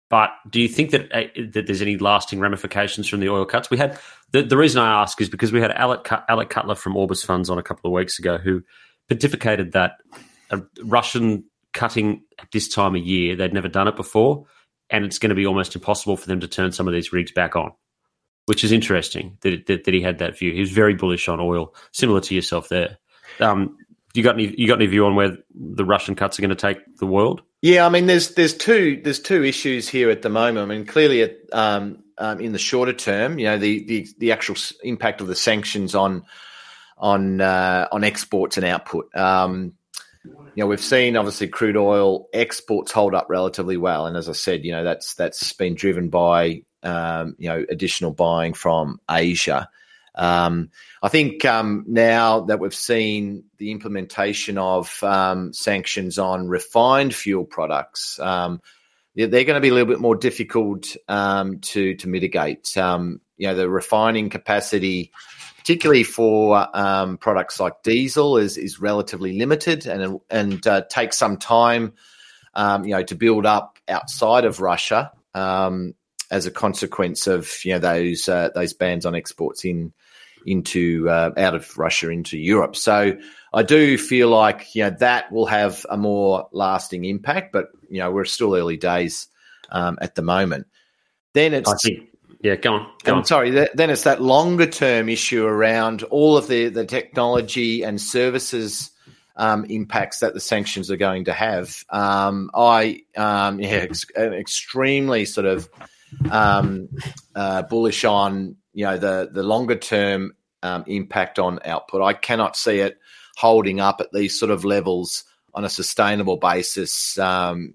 But 0.09 0.31
do 0.49 0.61
you 0.61 0.69
think 0.69 0.91
that 0.93 1.13
uh, 1.13 1.25
that 1.53 1.67
there's 1.67 1.83
any 1.83 1.99
lasting 1.99 2.39
ramifications 2.39 3.09
from 3.09 3.21
the 3.21 3.29
oil 3.29 3.45
cuts? 3.45 3.71
We 3.71 3.77
had 3.77 3.99
the, 4.31 4.43
the 4.43 4.57
reason 4.57 4.81
I 4.81 5.03
ask 5.03 5.21
is 5.21 5.29
because 5.29 5.53
we 5.53 5.61
had 5.61 5.73
Alec, 5.73 6.07
Alec 6.29 6.51
Cutler 6.51 6.77
from 6.77 6.97
Orbis 6.97 7.25
Funds 7.25 7.51
on 7.51 7.59
a 7.59 7.63
couple 7.63 7.89
of 7.89 7.93
weeks 7.93 8.19
ago 8.19 8.39
who 8.39 8.63
pontificated 9.11 9.73
that 9.73 9.95
a 10.51 10.63
Russian 10.85 11.45
cutting 11.73 12.23
at 12.39 12.51
this 12.53 12.69
time 12.69 12.95
of 12.95 13.03
year 13.05 13.37
they'd 13.37 13.53
never 13.53 13.69
done 13.69 13.89
it 13.89 13.97
before, 13.97 14.47
and 14.91 15.05
it's 15.05 15.19
going 15.19 15.31
to 15.31 15.37
be 15.37 15.47
almost 15.47 15.75
impossible 15.75 16.17
for 16.17 16.29
them 16.29 16.41
to 16.41 16.49
turn 16.49 16.73
some 16.73 16.87
of 16.87 16.95
these 16.95 17.13
rigs 17.13 17.33
back 17.33 17.57
on. 17.57 17.73
Which 18.47 18.63
is 18.63 18.71
interesting 18.71 19.39
that, 19.41 19.67
that, 19.67 19.85
that 19.85 19.95
he 19.95 20.01
had 20.01 20.19
that 20.19 20.39
view. 20.39 20.53
He 20.53 20.61
was 20.61 20.71
very 20.71 20.95
bullish 20.95 21.29
on 21.29 21.41
oil, 21.41 21.75
similar 21.91 22.21
to 22.21 22.35
yourself 22.35 22.69
there. 22.69 22.99
Um, 23.41 23.77
you 24.17 24.25
got 24.25 24.35
any 24.35 24.55
you 24.57 24.67
got 24.67 24.79
any 24.79 24.87
view 24.87 25.07
on 25.07 25.15
where 25.15 25.37
the 25.55 25.85
Russian 25.85 26.15
cuts 26.15 26.39
are 26.39 26.43
going 26.43 26.51
to 26.51 26.57
take 26.57 26.79
the 26.97 27.07
world? 27.07 27.43
Yeah, 27.63 27.87
I 27.87 27.89
mean, 27.89 28.07
there's 28.07 28.35
there's 28.35 28.55
two 28.55 29.01
there's 29.03 29.21
two 29.21 29.45
issues 29.45 29.89
here 29.89 30.11
at 30.11 30.23
the 30.23 30.29
moment. 30.29 30.71
I 30.71 30.75
mean, 30.75 30.87
clearly, 30.87 31.31
um, 31.53 32.03
um, 32.19 32.41
in 32.41 32.53
the 32.53 32.59
shorter 32.59 32.93
term, 32.93 33.39
you 33.39 33.47
know, 33.47 33.59
the, 33.59 33.85
the 33.85 34.09
the 34.19 34.33
actual 34.33 34.57
impact 34.83 35.21
of 35.21 35.27
the 35.27 35.35
sanctions 35.35 35.95
on 35.95 36.25
on 36.99 37.41
uh, 37.41 37.89
on 37.93 38.05
exports 38.05 38.57
and 38.57 38.67
output. 38.67 39.15
Um, 39.17 39.75
you 40.25 40.63
know, 40.63 40.67
we've 40.67 40.81
seen 40.81 41.17
obviously 41.17 41.49
crude 41.49 41.77
oil 41.77 42.29
exports 42.33 42.91
hold 42.93 43.15
up 43.15 43.27
relatively 43.29 43.77
well, 43.77 44.07
and 44.07 44.17
as 44.17 44.29
I 44.29 44.33
said, 44.33 44.65
you 44.65 44.73
know, 44.73 44.85
that's 44.85 45.15
that's 45.15 45.53
been 45.53 45.75
driven 45.75 46.09
by 46.09 46.63
um, 46.83 47.37
you 47.39 47.49
know 47.49 47.65
additional 47.69 48.13
buying 48.13 48.55
from 48.55 49.01
Asia. 49.11 49.69
Um, 50.17 50.71
I 51.03 51.09
think 51.09 51.45
um, 51.45 51.85
now 51.87 52.41
that 52.43 52.59
we've 52.59 52.75
seen 52.75 53.45
the 53.59 53.71
implementation 53.71 54.57
of 54.59 55.03
um, 55.03 55.53
sanctions 55.53 56.19
on 56.19 56.49
refined 56.49 57.15
fuel 57.15 57.45
products, 57.45 58.19
um, 58.19 58.61
they're, 59.15 59.29
going 59.29 59.55
to 59.55 59.61
be 59.61 59.69
a 59.69 59.73
little 59.73 59.89
bit 59.89 60.01
more 60.01 60.17
difficult 60.17 60.95
um, 61.09 61.61
to 61.61 61.95
to 61.97 62.09
mitigate. 62.09 62.77
Um, 62.77 63.21
you 63.39 63.47
know, 63.47 63.55
the 63.55 63.69
refining 63.69 64.31
capacity, 64.31 65.11
particularly 65.59 66.03
for 66.03 66.67
products 67.21 67.61
like 67.61 67.83
diesel, 67.83 68.37
is 68.37 68.59
is 68.59 68.81
relatively 68.81 69.39
limited 69.39 69.87
and 69.87 70.21
and 70.31 70.67
uh, 70.67 70.83
takes 70.83 71.17
some 71.17 71.39
time, 71.39 71.95
you 72.57 72.91
know, 72.91 73.03
to 73.05 73.15
build 73.15 73.47
up 73.47 73.79
outside 73.89 74.45
of 74.45 74.61
Russia 74.61 75.13
as 76.31 76.47
a 76.47 76.51
consequence 76.51 77.27
of 77.27 77.65
you 77.65 77.73
know 77.73 77.79
those 77.79 78.29
uh, 78.29 78.51
those 78.55 78.73
bans 78.73 79.07
on 79.07 79.15
exports 79.15 79.65
in 79.65 79.93
into 80.47 81.09
uh, 81.09 81.33
out 81.37 81.55
of 81.55 81.77
Russia 81.77 82.11
into 82.11 82.39
Europe. 82.39 82.77
So 82.77 83.19
I 83.53 83.63
do 83.63 83.99
feel 83.99 84.29
like 84.29 84.75
you 84.75 84.85
know 84.85 84.97
that 85.01 85.31
will 85.33 85.47
have 85.47 85.85
a 85.91 85.97
more 85.97 86.49
lasting 86.53 87.05
impact, 87.05 87.53
but 87.53 87.67
you 87.91 87.99
know 87.99 88.11
we're 88.11 88.25
still 88.25 88.55
early 88.55 88.77
days 88.77 89.29
um, 89.71 89.99
at 90.01 90.15
the 90.15 90.23
moment. 90.23 90.67
Then 91.35 91.53
it's 91.53 91.83
think, 91.83 92.09
yeah, 92.41 92.57
go 92.57 92.75
on. 92.75 92.91
Go 93.03 93.13
I'm 93.13 93.19
on. 93.19 93.25
sorry. 93.25 93.51
Then 93.51 93.91
it's 93.91 94.05
that 94.05 94.23
longer 94.23 94.67
term 94.67 95.09
issue 95.09 95.45
around 95.45 96.03
all 96.05 96.37
of 96.37 96.49
the 96.49 96.69
the 96.69 96.85
technology 96.85 97.83
and 97.83 98.01
services 98.01 98.91
um, 99.37 99.65
impacts 99.67 100.21
that 100.21 100.35
the 100.35 100.41
sanctions 100.41 100.91
are 100.91 100.97
going 100.97 101.25
to 101.25 101.33
have. 101.33 101.85
Um, 101.91 102.51
I 102.55 103.03
um, 103.17 103.61
yeah, 103.61 103.69
ex- 103.69 104.07
extremely 104.17 105.25
sort 105.25 105.47
of 105.47 105.69
um, 106.31 106.89
uh, 107.35 107.63
bullish 107.63 108.05
on 108.05 108.57
you 108.73 108.85
know 108.85 108.99
the 108.99 109.29
the 109.33 109.43
longer 109.43 109.77
term 109.77 110.33
um, 110.67 110.85
impact 110.87 111.39
on 111.39 111.61
output. 111.65 112.03
I 112.03 112.13
cannot 112.13 112.57
see 112.57 112.81
it 112.81 112.99
holding 113.37 113.81
up 113.81 114.01
at 114.01 114.13
these 114.13 114.39
sort 114.39 114.51
of 114.51 114.65
levels 114.65 115.25
on 115.55 115.65
a 115.65 115.69
sustainable 115.69 116.37
basis. 116.37 117.19
Um, 117.19 117.75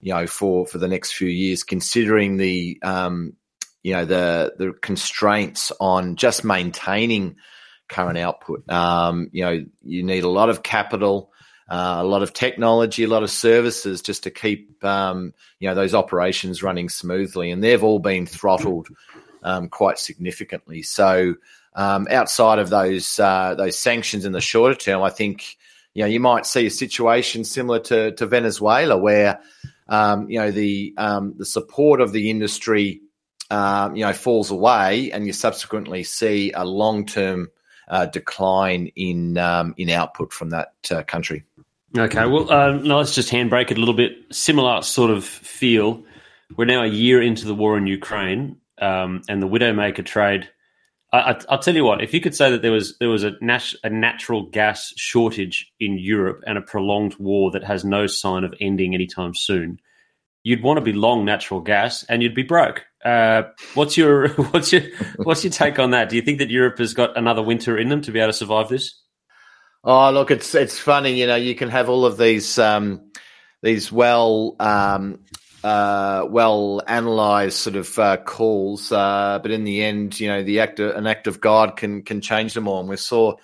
you 0.00 0.12
know, 0.12 0.26
for 0.26 0.66
for 0.66 0.78
the 0.78 0.88
next 0.88 1.12
few 1.12 1.28
years, 1.28 1.62
considering 1.62 2.36
the 2.36 2.78
you 3.82 3.92
know 3.92 4.04
the 4.04 4.54
the 4.58 4.72
constraints 4.80 5.72
on 5.80 6.16
just 6.16 6.44
maintaining 6.44 7.36
current 7.88 8.18
output. 8.18 8.68
Um, 8.70 9.28
you 9.32 9.44
know, 9.44 9.64
you 9.82 10.02
need 10.02 10.24
a 10.24 10.28
lot 10.28 10.48
of 10.48 10.62
capital, 10.62 11.30
uh, 11.68 11.98
a 11.98 12.04
lot 12.04 12.22
of 12.22 12.32
technology, 12.32 13.04
a 13.04 13.08
lot 13.08 13.22
of 13.22 13.30
services 13.30 14.02
just 14.02 14.24
to 14.24 14.30
keep 14.30 14.82
um, 14.84 15.34
you 15.60 15.68
know 15.68 15.74
those 15.74 15.94
operations 15.94 16.62
running 16.62 16.88
smoothly, 16.88 17.50
and 17.50 17.62
they've 17.62 17.84
all 17.84 17.98
been 17.98 18.26
throttled 18.26 18.88
um, 19.42 19.68
quite 19.68 19.98
significantly. 19.98 20.82
So, 20.82 21.34
um, 21.74 22.06
outside 22.10 22.58
of 22.58 22.70
those 22.70 23.18
uh, 23.18 23.54
those 23.54 23.78
sanctions 23.78 24.24
in 24.24 24.32
the 24.32 24.40
shorter 24.40 24.74
term, 24.74 25.02
I 25.02 25.10
think 25.10 25.56
you 25.94 26.02
know 26.02 26.08
you 26.08 26.20
might 26.20 26.46
see 26.46 26.66
a 26.66 26.70
situation 26.70 27.44
similar 27.44 27.80
to 27.80 28.12
to 28.12 28.26
Venezuela 28.26 28.96
where 28.96 29.40
um, 29.88 30.28
you 30.28 30.38
know 30.38 30.50
the 30.50 30.94
um, 30.96 31.34
the 31.36 31.46
support 31.46 32.00
of 32.00 32.12
the 32.12 32.30
industry. 32.30 33.00
Um, 33.50 33.96
you 33.96 34.06
know, 34.06 34.14
falls 34.14 34.50
away, 34.50 35.10
and 35.12 35.26
you 35.26 35.34
subsequently 35.34 36.04
see 36.04 36.52
a 36.52 36.64
long 36.64 37.04
term 37.04 37.50
uh, 37.86 38.06
decline 38.06 38.90
in 38.96 39.36
um, 39.36 39.74
in 39.76 39.90
output 39.90 40.32
from 40.32 40.50
that 40.50 40.72
uh, 40.90 41.02
country. 41.02 41.44
Okay, 41.96 42.24
well, 42.24 42.50
uh, 42.50 42.72
now 42.72 42.96
let's 42.96 43.14
just 43.14 43.30
handbrake 43.30 43.70
it 43.70 43.76
a 43.76 43.80
little 43.80 43.94
bit. 43.94 44.12
Similar 44.30 44.80
sort 44.80 45.10
of 45.10 45.24
feel. 45.24 46.02
We're 46.56 46.64
now 46.64 46.82
a 46.82 46.86
year 46.88 47.20
into 47.20 47.44
the 47.44 47.54
war 47.54 47.76
in 47.76 47.86
Ukraine, 47.86 48.56
um, 48.80 49.22
and 49.28 49.42
the 49.42 49.48
Widowmaker 49.48 50.04
trade. 50.04 50.48
I, 51.12 51.36
will 51.50 51.58
tell 51.58 51.74
you 51.74 51.84
what: 51.84 52.02
if 52.02 52.14
you 52.14 52.20
could 52.20 52.34
say 52.34 52.50
that 52.50 52.62
there 52.62 52.72
was 52.72 52.96
there 52.98 53.10
was 53.10 53.24
a, 53.24 53.32
nat- 53.40 53.74
a 53.84 53.90
natural 53.90 54.46
gas 54.46 54.94
shortage 54.96 55.70
in 55.78 55.98
Europe 55.98 56.42
and 56.46 56.56
a 56.56 56.62
prolonged 56.62 57.16
war 57.16 57.50
that 57.50 57.64
has 57.64 57.84
no 57.84 58.06
sign 58.06 58.44
of 58.44 58.54
ending 58.60 58.94
anytime 58.94 59.34
soon, 59.34 59.78
you'd 60.42 60.62
want 60.62 60.78
to 60.78 60.84
be 60.84 60.92
long 60.92 61.24
natural 61.24 61.60
gas 61.60 62.02
and 62.04 62.22
you'd 62.22 62.34
be 62.34 62.42
broke. 62.42 62.84
Uh, 63.04 63.42
what's 63.74 63.96
your 63.96 64.28
what's 64.52 64.72
your 64.72 64.82
what's 65.16 65.44
your 65.44 65.52
take 65.52 65.78
on 65.78 65.90
that? 65.90 66.08
Do 66.08 66.16
you 66.16 66.22
think 66.22 66.38
that 66.38 66.50
Europe 66.50 66.78
has 66.78 66.94
got 66.94 67.16
another 67.16 67.42
winter 67.42 67.76
in 67.76 67.88
them 67.88 68.00
to 68.02 68.12
be 68.12 68.18
able 68.18 68.32
to 68.32 68.38
survive 68.38 68.68
this? 68.68 68.98
Oh, 69.84 70.10
look, 70.10 70.30
it's 70.30 70.54
it's 70.54 70.78
funny. 70.78 71.18
You 71.18 71.26
know, 71.26 71.36
you 71.36 71.54
can 71.54 71.68
have 71.68 71.88
all 71.88 72.06
of 72.06 72.16
these 72.16 72.58
um, 72.58 73.10
these 73.62 73.92
well 73.92 74.56
um, 74.60 75.20
uh, 75.64 76.26
well 76.28 76.82
analyzed 76.86 77.56
sort 77.56 77.76
of 77.76 77.98
uh, 77.98 78.16
calls, 78.16 78.90
uh, 78.90 79.38
but 79.42 79.50
in 79.50 79.64
the 79.64 79.82
end, 79.82 80.18
you 80.18 80.28
know, 80.28 80.42
the 80.42 80.60
act 80.60 80.80
of, 80.80 80.96
an 80.96 81.06
act 81.06 81.26
of 81.26 81.40
God 81.40 81.76
can 81.76 82.02
can 82.02 82.20
change 82.20 82.54
them 82.54 82.68
all. 82.68 82.80
And 82.80 82.88
we 82.88 82.96
saw 82.96 83.36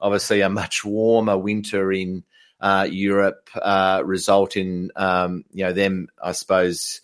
obviously 0.00 0.40
a 0.40 0.48
much 0.48 0.84
warmer 0.84 1.38
winter 1.38 1.92
in 1.92 2.24
uh, 2.60 2.86
Europe 2.90 3.48
uh, 3.54 4.02
result 4.04 4.56
in 4.56 4.90
um, 4.96 5.44
you 5.52 5.64
know 5.64 5.72
them, 5.72 6.08
I 6.22 6.32
suppose 6.32 7.00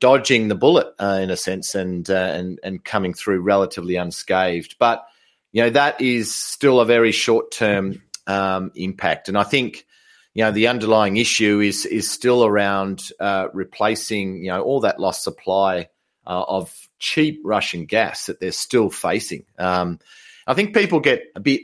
dodging 0.00 0.48
the 0.48 0.54
bullet 0.54 0.88
uh, 0.98 1.20
in 1.22 1.30
a 1.30 1.36
sense 1.36 1.74
and 1.74 2.08
and 2.08 2.58
and 2.62 2.84
coming 2.84 3.14
through 3.14 3.40
relatively 3.40 3.96
unscathed. 3.96 4.76
But 4.78 5.06
you 5.52 5.62
know 5.62 5.70
that 5.70 6.00
is 6.00 6.34
still 6.34 6.80
a 6.80 6.86
very 6.86 7.12
short 7.12 7.52
term 7.52 8.02
um, 8.26 8.72
impact, 8.74 9.28
and 9.28 9.38
I 9.38 9.44
think 9.44 9.86
you 10.34 10.44
know 10.44 10.52
the 10.52 10.68
underlying 10.68 11.16
issue 11.16 11.60
is 11.60 11.86
is 11.86 12.10
still 12.10 12.44
around 12.44 13.10
uh, 13.18 13.48
replacing 13.52 14.44
you 14.44 14.50
know 14.50 14.62
all 14.62 14.80
that 14.80 15.00
lost 15.00 15.24
supply 15.24 15.88
uh, 16.26 16.44
of 16.46 16.72
cheap 16.98 17.40
Russian 17.44 17.86
gas 17.86 18.26
that 18.26 18.40
they're 18.40 18.52
still 18.52 18.90
facing. 18.90 19.44
Um, 19.58 19.98
I 20.46 20.54
think 20.54 20.74
people 20.74 21.00
get 21.00 21.24
a 21.34 21.40
bit 21.40 21.62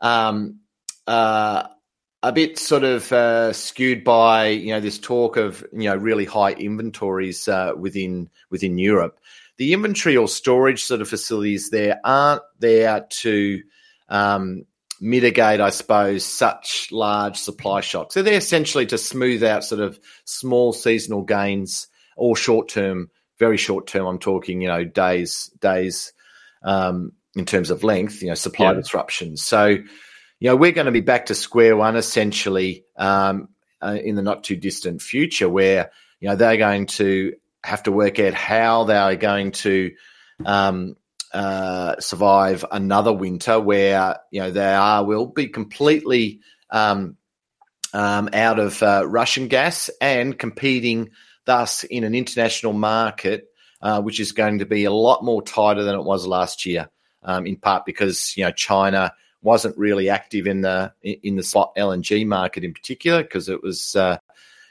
um, 0.00 0.60
uh, 1.06 1.68
a 2.22 2.32
bit 2.32 2.58
sort 2.58 2.84
of 2.84 3.12
uh, 3.12 3.52
skewed 3.52 4.02
by 4.02 4.48
you 4.48 4.72
know 4.72 4.80
this 4.80 4.98
talk 4.98 5.36
of 5.36 5.64
you 5.72 5.88
know 5.88 5.96
really 5.96 6.24
high 6.24 6.52
inventories 6.52 7.46
uh, 7.46 7.72
within 7.76 8.30
within 8.50 8.78
Europe. 8.78 9.20
The 9.58 9.72
inventory 9.72 10.16
or 10.16 10.28
storage 10.28 10.84
sort 10.84 11.00
of 11.00 11.08
facilities 11.08 11.70
there 11.70 12.00
aren't 12.04 12.42
there 12.60 13.06
to 13.08 13.62
um, 14.08 14.64
mitigate, 15.00 15.60
I 15.60 15.70
suppose, 15.70 16.24
such 16.24 16.88
large 16.90 17.36
supply 17.36 17.80
shocks. 17.80 18.14
So 18.14 18.22
they're 18.22 18.34
essentially 18.34 18.86
to 18.86 18.98
smooth 18.98 19.42
out 19.42 19.64
sort 19.64 19.80
of 19.80 19.98
small 20.24 20.72
seasonal 20.72 21.22
gains 21.22 21.88
or 22.16 22.36
short 22.36 22.68
term, 22.68 23.10
very 23.38 23.56
short 23.56 23.86
term. 23.86 24.06
I'm 24.06 24.18
talking 24.18 24.60
you 24.60 24.68
know 24.68 24.84
days 24.84 25.50
days 25.60 26.12
um, 26.62 27.12
in 27.36 27.44
terms 27.44 27.70
of 27.70 27.84
length, 27.84 28.22
you 28.22 28.28
know 28.28 28.34
supply 28.34 28.66
yeah. 28.66 28.74
disruptions. 28.74 29.42
So 29.42 29.78
you 30.40 30.48
know, 30.48 30.56
we're 30.56 30.72
going 30.72 30.86
to 30.86 30.92
be 30.92 31.00
back 31.00 31.26
to 31.26 31.34
square 31.34 31.76
one 31.76 31.96
essentially 31.96 32.84
um, 32.96 33.48
uh, 33.82 33.98
in 34.02 34.14
the 34.14 34.22
not 34.22 34.44
too 34.44 34.56
distant 34.56 35.02
future, 35.02 35.48
where 35.48 35.90
you 36.20 36.28
know 36.28 36.36
they're 36.36 36.56
going 36.56 36.86
to 36.86 37.34
have 37.64 37.82
to 37.84 37.92
work 37.92 38.18
out 38.18 38.34
how 38.34 38.84
they 38.84 38.96
are 38.96 39.16
going 39.16 39.50
to 39.50 39.92
um, 40.46 40.96
uh, 41.32 41.98
survive 42.00 42.64
another 42.70 43.12
winter, 43.12 43.60
where 43.60 44.16
you 44.30 44.40
know 44.40 44.50
they 44.50 44.74
are 44.74 45.04
will 45.04 45.26
be 45.26 45.48
completely 45.48 46.40
um, 46.70 47.16
um 47.92 48.28
out 48.32 48.58
of 48.58 48.82
uh, 48.82 49.04
Russian 49.06 49.48
gas 49.48 49.90
and 50.00 50.38
competing 50.38 51.10
thus 51.44 51.84
in 51.84 52.04
an 52.04 52.14
international 52.14 52.74
market, 52.74 53.48
uh, 53.80 54.00
which 54.02 54.20
is 54.20 54.32
going 54.32 54.58
to 54.58 54.66
be 54.66 54.84
a 54.84 54.92
lot 54.92 55.24
more 55.24 55.42
tighter 55.42 55.82
than 55.82 55.94
it 55.94 56.04
was 56.04 56.26
last 56.26 56.66
year. 56.66 56.88
Um, 57.22 57.46
in 57.46 57.56
part 57.56 57.84
because 57.84 58.36
you 58.36 58.44
know 58.44 58.52
China 58.52 59.12
wasn't 59.42 59.76
really 59.76 60.08
active 60.08 60.46
in 60.46 60.62
the 60.62 60.92
in 61.02 61.36
the 61.36 61.42
spot 61.42 61.74
LNG 61.76 62.26
market 62.26 62.64
in 62.64 62.72
particular 62.72 63.22
because 63.22 63.48
it 63.48 63.62
was 63.62 63.96
uh, 63.96 64.18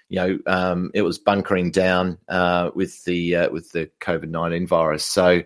you 0.10 0.16
know 0.16 0.40
um, 0.48 0.92
it 0.94 1.02
was 1.02 1.18
bunkering 1.18 1.72
down 1.72 2.18
uh, 2.28 2.72
with 2.74 3.04
the 3.06 3.36
uh, 3.36 3.50
with 3.50 3.72
the 3.72 3.90
COVID 4.00 4.30
nineteen 4.30 4.68
virus. 4.68 5.04
So 5.04 5.44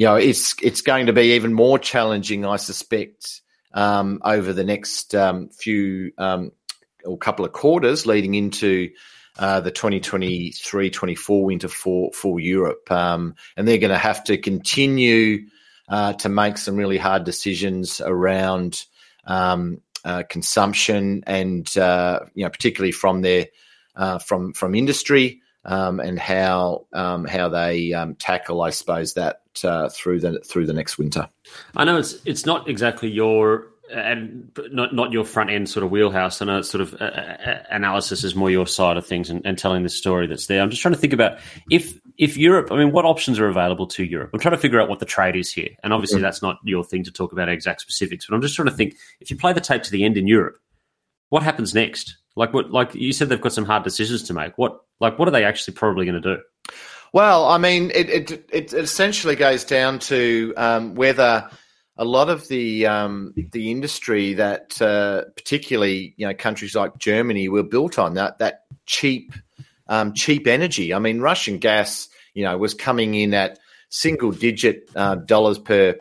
you 0.00 0.06
know 0.06 0.16
it's 0.16 0.54
it's 0.62 0.80
going 0.80 1.06
to 1.06 1.12
be 1.12 1.34
even 1.34 1.52
more 1.52 1.78
challenging, 1.78 2.46
I 2.46 2.56
suspect, 2.56 3.42
um, 3.74 4.22
over 4.24 4.54
the 4.54 4.64
next 4.64 5.14
um, 5.14 5.50
few 5.50 6.12
um, 6.16 6.52
or 7.04 7.18
couple 7.18 7.44
of 7.44 7.52
quarters 7.52 8.06
leading 8.06 8.34
into. 8.34 8.90
Uh, 9.38 9.60
the 9.60 9.70
2023-24 9.70 11.44
winter 11.44 11.68
for 11.68 12.10
for 12.12 12.40
Europe, 12.40 12.90
um, 12.90 13.34
and 13.56 13.66
they're 13.66 13.78
going 13.78 13.92
to 13.92 13.96
have 13.96 14.22
to 14.24 14.36
continue 14.36 15.46
uh, 15.88 16.12
to 16.14 16.28
make 16.28 16.58
some 16.58 16.76
really 16.76 16.98
hard 16.98 17.24
decisions 17.24 18.02
around 18.02 18.84
um, 19.26 19.80
uh, 20.04 20.24
consumption 20.28 21.22
and 21.26 21.78
uh, 21.78 22.20
you 22.34 22.44
know 22.44 22.50
particularly 22.50 22.92
from 22.92 23.22
their 23.22 23.46
uh, 23.94 24.18
from 24.18 24.52
from 24.52 24.74
industry 24.74 25.40
um, 25.64 26.00
and 26.00 26.18
how 26.18 26.86
um, 26.92 27.24
how 27.24 27.48
they 27.48 27.92
um, 27.92 28.14
tackle 28.14 28.62
I 28.62 28.70
suppose 28.70 29.14
that 29.14 29.42
uh, 29.64 29.88
through 29.88 30.20
the 30.20 30.40
through 30.40 30.66
the 30.66 30.72
next 30.72 30.98
winter. 30.98 31.28
I 31.76 31.84
know 31.84 31.98
it's 31.98 32.16
it's 32.24 32.46
not 32.46 32.68
exactly 32.68 33.10
your 33.10 33.68
and 33.92 34.50
not 34.70 34.94
not 34.94 35.12
your 35.12 35.24
front 35.24 35.50
end 35.50 35.68
sort 35.68 35.84
of 35.84 35.90
wheelhouse. 35.90 36.40
I 36.40 36.46
know 36.46 36.58
it's 36.58 36.70
sort 36.70 36.82
of 36.82 36.94
uh, 36.94 37.04
uh, 37.04 37.62
analysis 37.70 38.24
is 38.24 38.34
more 38.34 38.50
your 38.50 38.66
side 38.66 38.96
of 38.96 39.06
things 39.06 39.30
and, 39.30 39.44
and, 39.44 39.58
telling 39.58 39.82
the 39.82 39.88
story 39.88 40.26
that's 40.26 40.46
there. 40.46 40.62
I'm 40.62 40.70
just 40.70 40.82
trying 40.82 40.94
to 40.94 41.00
think 41.00 41.12
about 41.12 41.38
if 41.70 41.98
if 42.16 42.36
Europe. 42.36 42.70
I 42.70 42.76
mean, 42.76 42.92
what 42.92 43.04
options 43.04 43.38
are 43.38 43.48
available 43.48 43.86
to 43.88 44.04
Europe? 44.04 44.30
I'm 44.32 44.40
trying 44.40 44.54
to 44.54 44.60
figure 44.60 44.80
out 44.80 44.88
what 44.88 45.00
the 45.00 45.06
trade 45.06 45.36
is 45.36 45.52
here, 45.52 45.70
and 45.82 45.92
obviously 45.92 46.16
mm-hmm. 46.16 46.24
that's 46.24 46.42
not 46.42 46.58
your 46.64 46.84
thing 46.84 47.04
to 47.04 47.10
talk 47.10 47.32
about 47.32 47.48
exact 47.48 47.80
specifics. 47.80 48.26
But 48.26 48.34
I'm 48.34 48.42
just 48.42 48.54
trying 48.54 48.68
to 48.68 48.74
think 48.74 48.96
if 49.20 49.30
you 49.30 49.36
play 49.36 49.52
the 49.52 49.60
tape 49.60 49.82
to 49.84 49.90
the 49.90 50.04
end 50.04 50.16
in 50.16 50.26
Europe, 50.26 50.58
what 51.28 51.42
happens 51.42 51.74
next? 51.74 52.16
Like 52.36 52.52
what? 52.52 52.70
Like 52.70 52.94
you 52.94 53.12
said, 53.12 53.28
they've 53.28 53.40
got 53.40 53.52
some 53.52 53.64
hard 53.64 53.82
decisions 53.82 54.22
to 54.24 54.34
make. 54.34 54.56
What? 54.56 54.80
Like 55.00 55.18
what 55.18 55.28
are 55.28 55.32
they 55.32 55.44
actually 55.44 55.74
probably 55.74 56.06
going 56.06 56.20
to 56.22 56.36
do? 56.36 56.42
Well, 57.12 57.46
I 57.46 57.58
mean, 57.58 57.90
it 57.94 58.08
it, 58.08 58.48
it 58.52 58.72
essentially 58.72 59.36
goes 59.36 59.64
down 59.64 59.98
to 60.00 60.54
um, 60.56 60.94
whether 60.94 61.50
a 61.96 62.04
lot 62.04 62.30
of 62.30 62.46
the 62.48 62.86
um, 62.86 63.34
the 63.36 63.70
industry 63.70 64.34
that 64.34 64.80
uh, 64.80 65.24
particularly 65.36 66.14
you 66.16 66.26
know 66.26 66.34
countries 66.34 66.74
like 66.74 66.98
Germany 66.98 67.48
were 67.48 67.62
built 67.62 67.98
on 67.98 68.14
that 68.14 68.38
that 68.38 68.64
cheap 68.86 69.32
um, 69.88 70.14
cheap 70.14 70.46
energy. 70.46 70.94
I 70.94 70.98
mean, 70.98 71.20
Russian 71.20 71.58
gas 71.58 72.08
you 72.34 72.44
know 72.44 72.56
was 72.56 72.74
coming 72.74 73.14
in 73.14 73.34
at 73.34 73.58
single 73.88 74.30
digit 74.30 74.88
uh, 74.94 75.16
dollars 75.16 75.58
per 75.58 75.96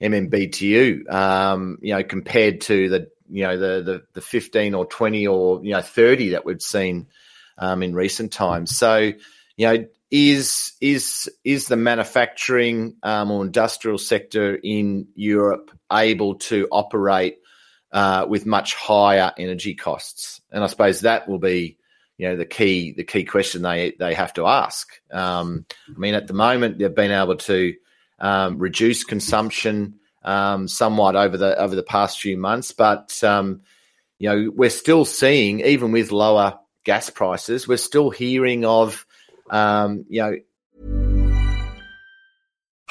MMBTU. 0.00 1.12
Um, 1.12 1.78
you 1.82 1.94
know, 1.94 2.04
compared 2.04 2.60
to 2.62 2.88
the 2.88 3.10
you 3.30 3.42
know 3.42 3.56
the, 3.56 3.82
the 3.82 4.02
the 4.14 4.20
fifteen 4.20 4.74
or 4.74 4.86
twenty 4.86 5.26
or 5.26 5.64
you 5.64 5.72
know 5.72 5.82
thirty 5.82 6.30
that 6.30 6.44
we've 6.44 6.62
seen 6.62 7.08
um, 7.58 7.82
in 7.82 7.94
recent 7.94 8.32
times. 8.32 8.76
So 8.76 9.12
you 9.56 9.66
know 9.66 9.86
is 10.10 10.74
is 10.80 11.28
is 11.42 11.66
the 11.66 11.76
manufacturing 11.76 12.96
um, 13.02 13.30
or 13.30 13.44
industrial 13.44 13.98
sector 13.98 14.54
in 14.54 15.08
Europe 15.14 15.70
able 15.90 16.36
to 16.36 16.68
operate 16.70 17.38
uh, 17.92 18.26
with 18.28 18.46
much 18.46 18.74
higher 18.74 19.32
energy 19.38 19.74
costs. 19.74 20.40
And 20.50 20.62
I 20.62 20.66
suppose 20.66 21.00
that 21.00 21.28
will 21.28 21.38
be, 21.38 21.78
you 22.18 22.28
know, 22.28 22.36
the 22.36 22.44
key 22.44 22.92
the 22.92 23.04
key 23.04 23.24
question 23.24 23.62
they 23.62 23.94
they 23.98 24.14
have 24.14 24.34
to 24.34 24.46
ask. 24.46 24.88
Um, 25.10 25.66
I 25.88 25.98
mean, 25.98 26.14
at 26.14 26.26
the 26.26 26.34
moment 26.34 26.78
they've 26.78 26.94
been 26.94 27.10
able 27.10 27.36
to 27.36 27.74
um, 28.18 28.58
reduce 28.58 29.04
consumption 29.04 30.00
um, 30.24 30.68
somewhat 30.68 31.16
over 31.16 31.36
the 31.36 31.58
over 31.58 31.74
the 31.74 31.82
past 31.82 32.20
few 32.20 32.36
months, 32.36 32.72
but 32.72 33.22
um, 33.22 33.62
you 34.18 34.28
know 34.28 34.50
we're 34.54 34.70
still 34.70 35.04
seeing 35.04 35.60
even 35.60 35.92
with 35.92 36.12
lower 36.12 36.58
gas 36.84 37.10
prices, 37.10 37.68
we're 37.68 37.76
still 37.76 38.10
hearing 38.10 38.64
of 38.64 39.06
um, 39.50 40.04
you 40.08 40.22
know 40.22 40.36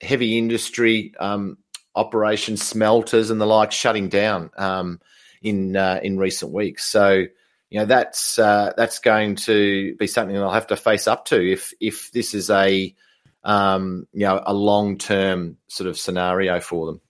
Heavy 0.00 0.38
industry 0.38 1.14
um, 1.18 1.58
operations, 1.94 2.62
smelters 2.62 3.30
and 3.30 3.40
the 3.40 3.46
like 3.46 3.72
shutting 3.72 4.08
down 4.08 4.50
um, 4.56 5.00
in 5.42 5.76
uh, 5.76 6.00
in 6.02 6.18
recent 6.18 6.52
weeks. 6.52 6.84
So 6.84 7.24
you 7.70 7.80
know 7.80 7.86
that's 7.86 8.38
uh, 8.38 8.72
that's 8.76 8.98
going 8.98 9.36
to 9.36 9.96
be 9.96 10.06
something 10.06 10.34
they'll 10.34 10.50
have 10.50 10.68
to 10.68 10.76
face 10.76 11.08
up 11.08 11.24
to 11.26 11.52
if 11.52 11.72
if 11.80 12.12
this 12.12 12.34
is 12.34 12.50
a 12.50 12.94
um, 13.42 14.06
you 14.12 14.26
know 14.26 14.42
a 14.44 14.54
long 14.54 14.98
term 14.98 15.56
sort 15.68 15.88
of 15.88 15.98
scenario 15.98 16.60
for 16.60 16.86
them. 16.86 17.00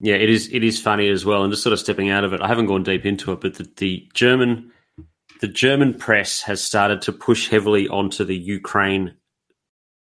Yeah, 0.00 0.16
it 0.16 0.28
is. 0.28 0.50
It 0.52 0.62
is 0.62 0.80
funny 0.80 1.08
as 1.08 1.24
well, 1.24 1.42
and 1.42 1.52
just 1.52 1.62
sort 1.62 1.72
of 1.72 1.80
stepping 1.80 2.10
out 2.10 2.24
of 2.24 2.32
it. 2.32 2.40
I 2.40 2.48
haven't 2.48 2.66
gone 2.66 2.82
deep 2.82 3.06
into 3.06 3.32
it, 3.32 3.40
but 3.40 3.54
the, 3.54 3.70
the 3.76 4.08
German 4.12 4.70
the 5.40 5.48
German 5.48 5.94
press 5.94 6.42
has 6.42 6.62
started 6.62 7.02
to 7.02 7.12
push 7.12 7.48
heavily 7.48 7.88
onto 7.88 8.24
the 8.24 8.36
Ukraine 8.36 9.14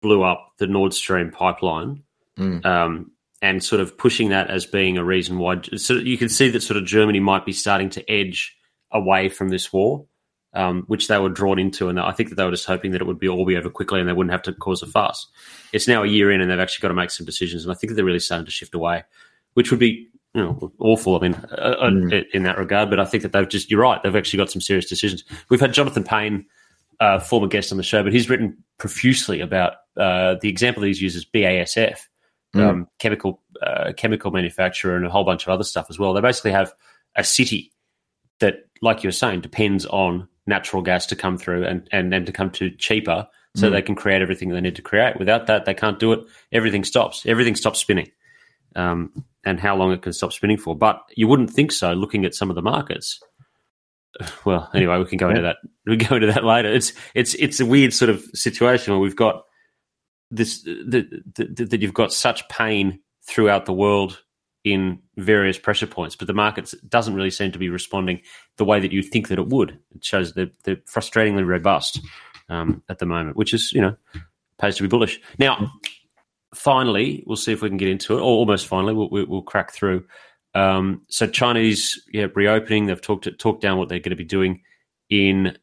blew 0.03 0.23
up 0.23 0.53
the 0.59 0.67
Nord 0.67 0.95
Stream 0.95 1.31
pipeline 1.31 2.03
mm. 2.39 2.65
um, 2.65 3.11
and 3.43 3.63
sort 3.63 3.81
of 3.81 3.97
pushing 3.99 4.31
that 4.31 4.51
as 4.51 4.67
being 4.67 4.99
a 4.99 5.05
reason 5.05 5.39
why. 5.39 5.61
So 5.77 5.95
you 5.95 6.19
can 6.19 6.29
see 6.29 6.51
that 6.51 6.63
sort 6.63 6.77
of 6.77 6.85
Germany 6.85 7.21
might 7.21 7.45
be 7.45 7.53
starting 7.53 7.91
to 7.91 8.11
edge 8.11 8.57
away 8.91 9.29
from 9.29 9.49
this 9.49 9.73
war, 9.73 10.07
um, 10.55 10.85
which 10.87 11.09
they 11.09 11.19
were 11.19 11.29
drawn 11.29 11.59
into, 11.59 11.89
and 11.89 12.01
I 12.01 12.13
think 12.13 12.31
that 12.31 12.37
they 12.37 12.45
were 12.45 12.51
just 12.51 12.67
hoping 12.67 12.93
that 12.93 13.01
it 13.01 13.07
would 13.07 13.19
be 13.19 13.29
all 13.29 13.45
be 13.45 13.57
over 13.57 13.71
quickly 13.71 14.01
and 14.01 14.09
they 14.09 14.13
wouldn't 14.13 14.33
have 14.33 14.43
to 14.43 14.53
cause 14.53 14.83
a 14.83 14.87
fuss. 14.87 15.27
It's 15.73 15.89
now 15.89 16.03
a 16.03 16.09
year 16.09 16.31
in, 16.31 16.41
and 16.41 16.51
they've 16.51 16.59
actually 16.59 16.83
got 16.83 16.89
to 16.89 16.95
make 16.95 17.11
some 17.11 17.27
decisions, 17.27 17.65
and 17.65 17.73
I 17.73 17.75
think 17.75 17.91
that 17.91 17.95
they're 17.95 18.05
really 18.05 18.19
starting 18.19 18.47
to 18.47 18.51
shift 18.51 18.75
away, 18.75 19.05
which 19.55 19.71
would 19.71 19.81
be 19.81 20.09
you 20.35 20.43
know, 20.43 20.73
awful. 20.79 21.17
I 21.17 21.21
mean, 21.21 21.35
uh, 21.53 21.77
uh 21.81 21.91
mm. 21.91 22.25
in 22.33 22.43
that 22.43 22.59
regard, 22.59 22.91
but 22.91 23.01
I 23.01 23.07
think 23.07 23.23
that 23.23 23.33
they've 23.33 23.49
just, 23.49 23.71
you're 23.71 23.81
right, 23.81 24.03
they've 24.03 24.15
actually 24.15 24.37
got 24.37 24.51
some 24.51 24.61
serious 24.61 24.87
decisions. 24.87 25.25
We've 25.49 25.61
had 25.61 25.73
Jonathan 25.73 26.05
Payne, 26.05 26.45
uh, 27.01 27.21
former 27.21 27.47
guest 27.49 27.73
on 27.73 27.79
the 27.79 27.83
show, 27.83 28.03
but 28.03 28.13
he's 28.13 28.29
written 28.29 28.63
profusely 28.79 29.41
about 29.41 29.75
uh, 29.97 30.37
the 30.43 30.51
example 30.51 30.83
that 30.83 30.89
he's 30.89 31.01
used 31.01 31.17
is 31.17 31.25
BASF, 31.25 32.01
mm. 32.57 32.69
um, 32.69 32.89
chemical 32.99 33.43
uh, 33.63 33.93
chemical 33.97 34.31
manufacturer, 34.31 34.97
and 34.97 35.07
a 35.07 35.11
whole 35.11 35.25
bunch 35.25 35.47
of 35.47 35.49
other 35.49 35.65
stuff 35.65 35.87
as 35.91 35.99
well. 35.99 36.13
They 36.13 36.21
basically 36.21 36.53
have 36.53 36.73
a 37.17 37.25
city 37.25 37.73
that, 38.41 38.69
like 38.83 39.03
you 39.03 39.09
were 39.09 39.13
saying, 39.13 39.41
depends 39.41 39.87
on 39.87 40.29
natural 40.47 40.83
gas 40.83 41.07
to 41.07 41.17
come 41.17 41.39
through 41.39 41.65
and 41.65 41.89
and 41.93 42.13
then 42.13 42.25
to 42.25 42.33
come 42.33 42.51
to 42.51 42.71
cheaper, 42.71 43.27
so 43.55 43.69
mm. 43.69 43.73
they 43.73 43.83
can 43.83 43.95
create 43.95 44.23
everything 44.23 44.51
they 44.51 44.61
need 44.61 44.77
to 44.77 44.83
create. 44.83 45.19
Without 45.19 45.47
that, 45.47 45.65
they 45.65 45.75
can't 45.75 45.99
do 45.99 46.13
it. 46.13 46.21
Everything 46.53 46.85
stops. 46.85 47.25
Everything 47.27 47.57
stops 47.57 47.81
spinning. 47.81 48.11
Um, 48.75 49.25
and 49.47 49.61
how 49.61 49.77
long 49.77 49.93
it 49.93 50.03
can 50.03 50.13
stop 50.13 50.33
spinning 50.33 50.59
for. 50.59 50.77
But 50.77 51.01
you 51.15 51.29
wouldn't 51.29 51.51
think 51.51 51.73
so, 51.73 51.93
looking 51.93 52.27
at 52.27 52.35
some 52.35 52.51
of 52.51 52.57
the 52.57 52.63
markets. 52.63 53.21
Well, 54.47 54.71
anyway, 54.75 54.99
we 54.99 55.05
can 55.05 55.19
go 55.19 55.27
yeah. 55.27 55.31
into 55.31 55.43
that. 55.43 55.57
We 55.87 55.97
go 55.97 56.15
into 56.15 56.29
that 56.29 56.43
later. 56.43 56.73
It's 56.73 56.95
it's 57.15 57.35
it's 57.35 57.61
a 57.61 57.67
weird 57.67 57.93
sort 57.93 58.09
of 58.09 58.25
situation 58.33 58.93
where 58.95 59.01
we've 59.01 59.15
got 59.15 59.45
this 60.31 60.63
that 60.63 61.07
that 61.57 61.81
you've 61.81 61.95
got 61.95 62.13
such 62.13 62.49
pain 62.49 63.01
throughout 63.27 63.67
the 63.67 63.73
world 63.73 64.23
in 64.65 64.99
various 65.17 65.59
pressure 65.59 65.87
points, 65.87 66.17
but 66.17 66.27
the 66.27 66.35
market 66.35 66.75
doesn't 66.89 67.15
really 67.15 67.31
seem 67.31 67.53
to 67.53 67.59
be 67.59 67.69
responding 67.69 68.21
the 68.57 68.65
way 68.65 68.81
that 68.81 68.91
you 68.91 69.01
think 69.01 69.29
that 69.29 69.39
it 69.39 69.47
would. 69.47 69.79
It 69.95 70.05
shows 70.05 70.33
they're, 70.33 70.51
they're 70.65 70.77
frustratingly 70.77 71.47
robust 71.47 72.01
um, 72.49 72.83
at 72.89 72.99
the 72.99 73.07
moment, 73.07 73.37
which 73.37 73.55
is 73.55 73.73
you 73.73 73.81
know 73.81 73.97
pays 74.59 74.77
to 74.77 74.83
be 74.83 74.89
bullish. 74.89 75.21
Now, 75.39 75.73
finally, 76.55 77.23
we'll 77.27 77.37
see 77.37 77.53
if 77.53 77.63
we 77.63 77.69
can 77.69 77.79
get 77.79 77.89
into 77.89 78.17
it, 78.17 78.21
or 78.21 78.23
almost 78.23 78.67
finally, 78.67 78.93
we'll, 78.93 79.09
we'll 79.09 79.43
crack 79.43 79.73
through. 79.73 80.05
Um, 80.55 81.03
so 81.09 81.29
Chinese 81.29 82.03
yeah, 82.13 82.27
reopening, 82.35 82.87
they've 82.87 83.01
talked 83.01 83.29
talked 83.39 83.63
down 83.63 83.79
what 83.79 83.89
they're 83.89 84.01
going 84.01 84.11
to 84.11 84.17
be 84.17 84.25
doing 84.25 84.63
in 85.11 85.57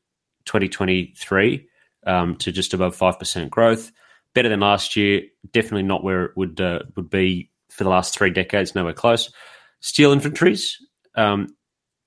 2023 0.45 1.67
um, 2.05 2.37
to 2.37 2.51
just 2.53 2.73
above 2.73 2.95
five 2.95 3.19
percent 3.19 3.51
growth 3.51 3.91
better 4.33 4.49
than 4.49 4.59
last 4.59 4.95
year. 4.95 5.21
Definitely 5.51 5.83
not 5.83 6.03
where 6.03 6.25
it 6.25 6.31
would 6.35 6.59
uh, 6.59 6.79
would 6.95 7.09
be 7.09 7.49
for 7.69 7.83
the 7.83 7.89
last 7.89 8.17
three 8.17 8.29
decades. 8.29 8.75
Nowhere 8.75 8.93
close. 8.93 9.31
Steel 9.79 10.13
inventories. 10.13 10.77
Um, 11.15 11.55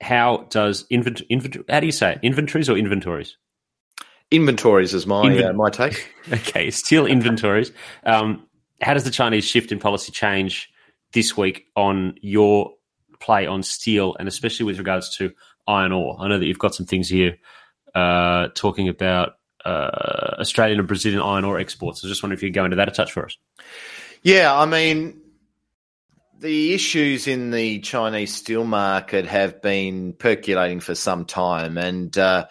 how 0.01 0.47
does 0.51 0.87
inventory? 0.91 1.27
Invent- 1.31 1.71
how 1.71 1.81
do 1.81 1.87
you 1.87 1.93
say 1.93 2.13
it? 2.13 2.21
Inventories 2.23 2.69
or 2.69 2.77
inventories? 2.77 3.37
Inventories 4.31 4.93
is 4.93 5.07
my 5.07 5.23
Inven- 5.23 5.51
uh, 5.51 5.53
my 5.53 5.71
take. 5.71 6.13
okay, 6.33 6.71
steel 6.71 7.07
inventories. 7.07 7.73
Um, 8.05 8.47
how 8.83 8.95
does 8.95 9.05
the 9.05 9.11
Chinese 9.11 9.45
shift 9.45 9.73
in 9.73 9.79
policy 9.79 10.13
change 10.13 10.71
this 11.13 11.37
week 11.37 11.67
on 11.77 12.15
your 12.21 12.73
play 13.21 13.47
on 13.47 13.63
steel, 13.63 14.17
and 14.19 14.29
especially 14.29 14.67
with 14.67 14.79
regards 14.79 15.17
to 15.17 15.33
iron 15.67 15.93
ore? 15.93 16.17
I 16.19 16.29
know 16.29 16.39
that 16.39 16.47
you've 16.47 16.59
got 16.59 16.75
some 16.75 16.87
things 16.87 17.09
here 17.09 17.39
uh, 17.95 18.49
talking 18.55 18.89
about 18.89 19.35
uh, 19.67 20.37
Australian 20.39 20.79
and 20.79 20.89
Brazilian 20.89 21.23
iron 21.23 21.45
ore 21.45 21.59
exports. 21.59 22.05
I 22.05 22.09
just 22.09 22.23
wonder 22.23 22.35
if 22.35 22.43
you 22.43 22.49
could 22.49 22.55
go 22.55 22.65
into 22.65 22.77
that 22.77 22.89
a 22.89 22.93
touch 22.93 23.13
for 23.13 23.25
us. 23.25 23.37
Yeah, 24.23 24.55
I 24.55 24.67
mean, 24.67 25.21
the 26.39 26.75
issues 26.75 27.27
in 27.27 27.51
the 27.51 27.81
Chinese 27.81 28.35
steel 28.35 28.65
market 28.65 29.27
have 29.27 29.63
been 29.63 30.13
percolating 30.13 30.81
for 30.81 30.95
some 30.95 31.25
time, 31.25 31.79
and 31.79 32.17
uh, 32.17 32.47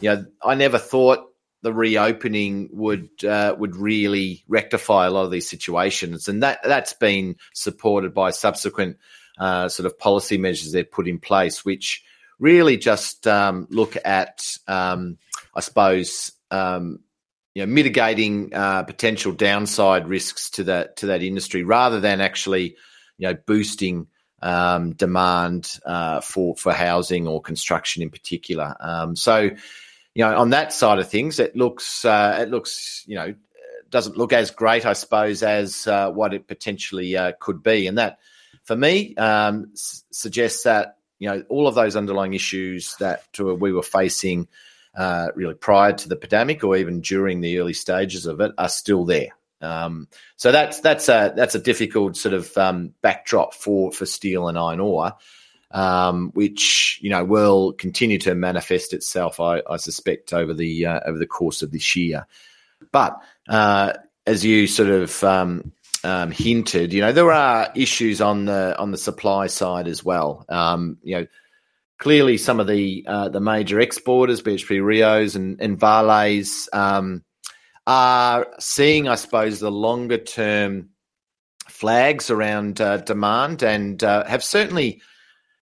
you 0.00 0.10
know, 0.10 0.24
I 0.42 0.54
never 0.54 0.78
thought 0.78 1.26
the 1.62 1.72
reopening 1.72 2.70
would 2.72 3.24
uh, 3.24 3.54
would 3.58 3.76
really 3.76 4.44
rectify 4.48 5.06
a 5.06 5.10
lot 5.10 5.24
of 5.24 5.30
these 5.30 5.48
situations, 5.48 6.28
and 6.28 6.42
that 6.42 6.60
that's 6.64 6.92
been 6.92 7.36
supported 7.54 8.14
by 8.14 8.30
subsequent 8.30 8.96
uh, 9.38 9.68
sort 9.68 9.86
of 9.86 9.98
policy 9.98 10.38
measures 10.38 10.72
they've 10.72 10.90
put 10.90 11.08
in 11.08 11.18
place, 11.18 11.64
which 11.64 12.04
really 12.38 12.76
just 12.76 13.26
um, 13.26 13.66
look 13.70 13.96
at, 14.04 14.42
um, 14.66 15.18
I 15.54 15.60
suppose, 15.60 16.32
um, 16.50 17.00
you 17.54 17.66
know, 17.66 17.72
mitigating 17.72 18.54
uh, 18.54 18.84
potential 18.84 19.32
downside 19.32 20.08
risks 20.08 20.50
to 20.50 20.64
that 20.64 20.96
to 20.96 21.06
that 21.06 21.22
industry, 21.22 21.64
rather 21.64 22.00
than 22.00 22.20
actually, 22.20 22.76
you 23.18 23.28
know, 23.28 23.34
boosting 23.34 24.06
um, 24.42 24.92
demand 24.92 25.78
uh, 25.84 26.20
for 26.20 26.56
for 26.56 26.72
housing 26.72 27.26
or 27.26 27.42
construction 27.42 28.02
in 28.02 28.10
particular. 28.10 28.76
Um, 28.80 29.16
so, 29.16 29.50
you 30.14 30.24
know, 30.24 30.36
on 30.36 30.50
that 30.50 30.72
side 30.72 30.98
of 30.98 31.10
things, 31.10 31.38
it 31.40 31.56
looks 31.56 32.04
uh, 32.04 32.38
it 32.40 32.50
looks 32.50 33.04
you 33.06 33.16
know 33.16 33.34
doesn't 33.90 34.16
look 34.16 34.32
as 34.32 34.52
great, 34.52 34.86
I 34.86 34.92
suppose, 34.92 35.42
as 35.42 35.86
uh, 35.86 36.10
what 36.10 36.32
it 36.32 36.46
potentially 36.46 37.16
uh, 37.16 37.32
could 37.40 37.62
be, 37.62 37.86
and 37.86 37.98
that 37.98 38.18
for 38.62 38.76
me 38.76 39.16
um, 39.16 39.70
s- 39.72 40.04
suggests 40.12 40.62
that 40.62 40.98
you 41.18 41.28
know 41.28 41.44
all 41.48 41.66
of 41.66 41.74
those 41.74 41.96
underlying 41.96 42.34
issues 42.34 42.94
that 43.00 43.24
we 43.38 43.72
were 43.72 43.82
facing 43.82 44.46
uh, 44.94 45.28
really 45.34 45.54
prior 45.54 45.92
to 45.92 46.08
the 46.08 46.16
pandemic 46.16 46.64
or 46.64 46.76
even 46.76 47.00
during 47.00 47.40
the 47.40 47.58
early 47.58 47.72
stages 47.72 48.26
of 48.26 48.40
it 48.40 48.52
are 48.58 48.68
still 48.68 49.04
there. 49.04 49.28
Um, 49.60 50.08
so 50.36 50.52
that's 50.52 50.80
that's 50.80 51.08
a 51.08 51.32
that's 51.36 51.54
a 51.54 51.60
difficult 51.60 52.16
sort 52.16 52.34
of 52.34 52.56
um, 52.56 52.94
backdrop 53.02 53.54
for 53.54 53.92
for 53.92 54.06
steel 54.06 54.48
and 54.48 54.58
iron 54.58 54.80
ore, 54.80 55.12
um, 55.70 56.30
which 56.32 56.98
you 57.02 57.10
know 57.10 57.24
will 57.24 57.72
continue 57.72 58.18
to 58.18 58.34
manifest 58.34 58.94
itself. 58.94 59.38
I, 59.38 59.62
I 59.68 59.76
suspect 59.76 60.32
over 60.32 60.54
the 60.54 60.86
uh, 60.86 61.00
over 61.06 61.18
the 61.18 61.26
course 61.26 61.62
of 61.62 61.72
this 61.72 61.94
year. 61.94 62.26
But 62.90 63.20
uh, 63.48 63.92
as 64.26 64.44
you 64.44 64.66
sort 64.66 64.88
of 64.88 65.22
um, 65.22 65.72
um, 66.04 66.30
hinted, 66.30 66.94
you 66.94 67.02
know 67.02 67.12
there 67.12 67.30
are 67.30 67.70
issues 67.74 68.22
on 68.22 68.46
the 68.46 68.78
on 68.78 68.92
the 68.92 68.98
supply 68.98 69.46
side 69.48 69.88
as 69.88 70.02
well. 70.02 70.46
Um, 70.48 70.96
you 71.02 71.16
know 71.16 71.26
clearly 72.00 72.38
some 72.38 72.58
of 72.58 72.66
the 72.66 73.04
uh, 73.06 73.28
the 73.28 73.40
major 73.40 73.78
exporters, 73.78 74.42
BHP 74.42 74.84
Rios 74.84 75.36
and, 75.36 75.60
and 75.60 75.78
Vales, 75.78 76.68
um, 76.72 77.22
are 77.86 78.48
seeing, 78.58 79.06
I 79.06 79.14
suppose, 79.14 79.60
the 79.60 79.70
longer 79.70 80.18
term 80.18 80.88
flags 81.68 82.30
around 82.30 82.80
uh, 82.80 82.96
demand 82.96 83.62
and 83.62 84.02
uh, 84.02 84.24
have 84.24 84.42
certainly 84.42 85.02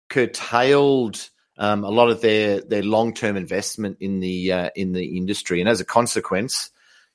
curtailed 0.09 1.29
um, 1.57 1.83
a 1.83 1.89
lot 1.89 2.09
of 2.09 2.21
their 2.21 2.61
their 2.61 2.83
long 2.83 3.13
term 3.13 3.35
investment 3.35 3.97
in 3.99 4.21
the 4.21 4.51
uh, 4.53 4.69
in 4.75 4.93
the 4.93 5.17
industry, 5.17 5.59
and 5.59 5.67
as 5.67 5.81
a 5.81 5.85
consequence. 5.85 6.69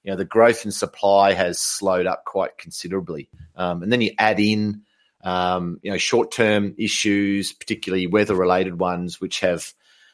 You 0.04 0.10
know 0.10 0.16
the 0.16 0.24
growth 0.24 0.64
in 0.64 0.72
supply 0.72 1.32
has 1.32 1.60
slowed 1.60 2.06
up 2.06 2.24
quite 2.24 2.58
considerably, 2.58 3.28
um, 3.54 3.84
and 3.84 3.92
then 3.92 4.00
you 4.00 4.10
add 4.18 4.40
in 4.40 4.82
um, 5.22 5.78
you 5.82 5.90
know, 5.90 5.98
short-term 5.98 6.74
issues, 6.78 7.52
particularly 7.52 8.06
weather-related 8.06 8.78
ones, 8.78 9.20
which 9.20 9.40
have 9.40 9.72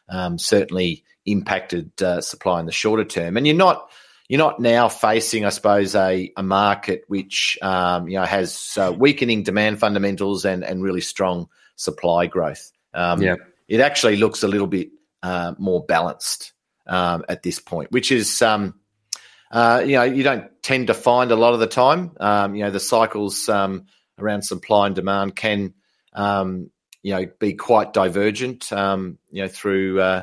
um, 0.09 0.39
certainly 0.39 1.05
impacted 1.27 1.91
uh, 2.03 2.21
supply 2.21 2.61
in 2.61 2.67
the 2.67 2.73
shorter 2.73 3.05
term. 3.05 3.37
And 3.37 3.47
you're 3.47 3.57
not 3.57 3.91
you're 4.29 4.39
not 4.39 4.61
now 4.61 4.89
facing, 4.89 5.47
I 5.47 5.49
suppose, 5.49 5.95
a, 5.95 6.31
a 6.37 6.43
market 6.43 7.05
which 7.09 7.59
um, 7.63 8.09
you 8.09 8.19
know 8.19 8.25
has 8.25 8.77
uh, 8.79 8.93
weakening 8.97 9.43
demand 9.43 9.81
fundamentals 9.81 10.45
and 10.45 10.63
and 10.63 10.83
really 10.83 11.01
strong 11.01 11.49
supply 11.77 12.27
growth. 12.27 12.71
Um, 12.93 13.23
yeah, 13.23 13.37
it 13.69 13.81
actually 13.81 14.17
looks 14.17 14.43
a 14.43 14.49
little 14.49 14.67
bit 14.67 14.91
uh, 15.23 15.55
more 15.59 15.85
balanced 15.85 16.53
um, 16.87 17.25
at 17.29 17.43
this 17.43 17.59
point, 17.59 17.91
which 17.91 18.13
is. 18.13 18.43
Um, 18.43 18.75
uh, 19.51 19.83
you 19.83 19.93
know, 19.93 20.03
you 20.03 20.23
don't 20.23 20.51
tend 20.63 20.89
to 20.89 20.95
find 20.95 21.31
a 21.31 21.37
lot 21.37 21.55
of 21.55 21.61
the 21.61 21.67
time. 21.67 22.13
Um, 22.21 22.55
you 22.55 22.65
know, 22.65 22.71
the 22.71 22.79
cycles 22.79 23.49
um, 23.49 23.87
around 24.19 24.43
supply 24.43 24.87
and 24.87 24.95
demand 24.95 25.37
can 25.37 25.75
um, 26.13 26.71
you 27.03 27.15
know 27.15 27.27
be 27.39 27.55
quite 27.55 27.93
divergent 27.93 28.73
um, 28.73 29.19
you 29.31 29.43
know 29.43 29.49
through 29.49 30.01
uh, 30.01 30.23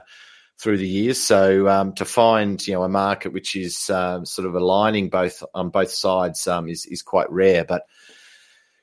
through 0.58 0.78
the 0.78 0.88
years. 0.88 1.22
So 1.22 1.68
um, 1.68 1.94
to 1.94 2.06
find 2.06 2.66
you 2.66 2.74
know 2.74 2.84
a 2.84 2.90
market 2.90 3.34
which 3.34 3.56
is 3.56 3.90
uh, 3.90 4.24
sort 4.26 4.48
of 4.48 4.56
aligning 4.56 5.10
both 5.10 5.44
on 5.54 5.70
both 5.70 5.92
sides 5.92 6.48
um, 6.48 6.68
is 6.68 6.86
is 6.86 7.02
quite 7.02 7.30
rare. 7.32 7.66
But 7.66 7.84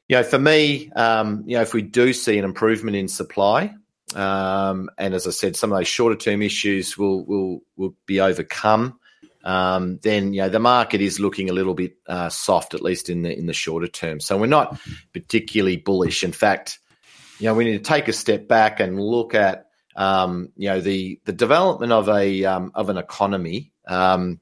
you 0.09 0.17
know 0.17 0.23
for 0.23 0.39
me, 0.39 0.91
um, 0.93 1.45
you 1.47 1.57
know 1.57 1.63
if 1.63 1.75
we 1.75 1.83
do 1.83 2.13
see 2.13 2.39
an 2.39 2.45
improvement 2.45 2.97
in 2.97 3.09
supply. 3.09 3.75
Um, 4.15 4.91
and 4.99 5.15
as 5.15 5.27
I 5.27 5.31
said, 5.31 5.57
some 5.57 5.73
of 5.73 5.79
those 5.79 5.89
shorter 5.89 6.17
term 6.17 6.43
issues 6.43 6.99
will 6.99 7.25
will 7.25 7.61
will 7.77 7.95
be 8.07 8.21
overcome 8.21 8.99
um, 9.45 9.99
then 10.03 10.33
you 10.33 10.43
know 10.43 10.49
the 10.49 10.59
market 10.59 11.01
is 11.01 11.21
looking 11.21 11.51
a 11.51 11.53
little 11.53 11.75
bit 11.75 11.97
uh, 12.07 12.29
soft, 12.29 12.75
at 12.75 12.83
least 12.83 13.11
in 13.11 13.23
the 13.23 13.37
in 13.37 13.47
the 13.47 13.53
shorter 13.53 13.89
term. 13.89 14.21
So 14.21 14.37
we're 14.37 14.47
not 14.47 14.79
particularly 15.13 15.77
bullish. 15.77 16.23
In 16.25 16.33
fact, 16.33 16.79
you 17.39 17.47
know 17.47 17.55
we 17.55 17.65
need 17.65 17.79
to 17.79 17.91
take 17.91 18.09
a 18.09 18.13
step 18.13 18.47
back 18.47 18.81
and 18.81 19.01
look 19.01 19.35
at 19.35 19.67
um, 19.97 20.51
you 20.57 20.69
know 20.69 20.81
the 20.81 21.21
the 21.25 21.33
development 21.33 21.93
of 21.93 22.09
a 22.09 22.45
um, 22.45 22.73
of 22.75 22.89
an 22.89 22.99
economy. 22.99 23.73
Um, 23.87 24.41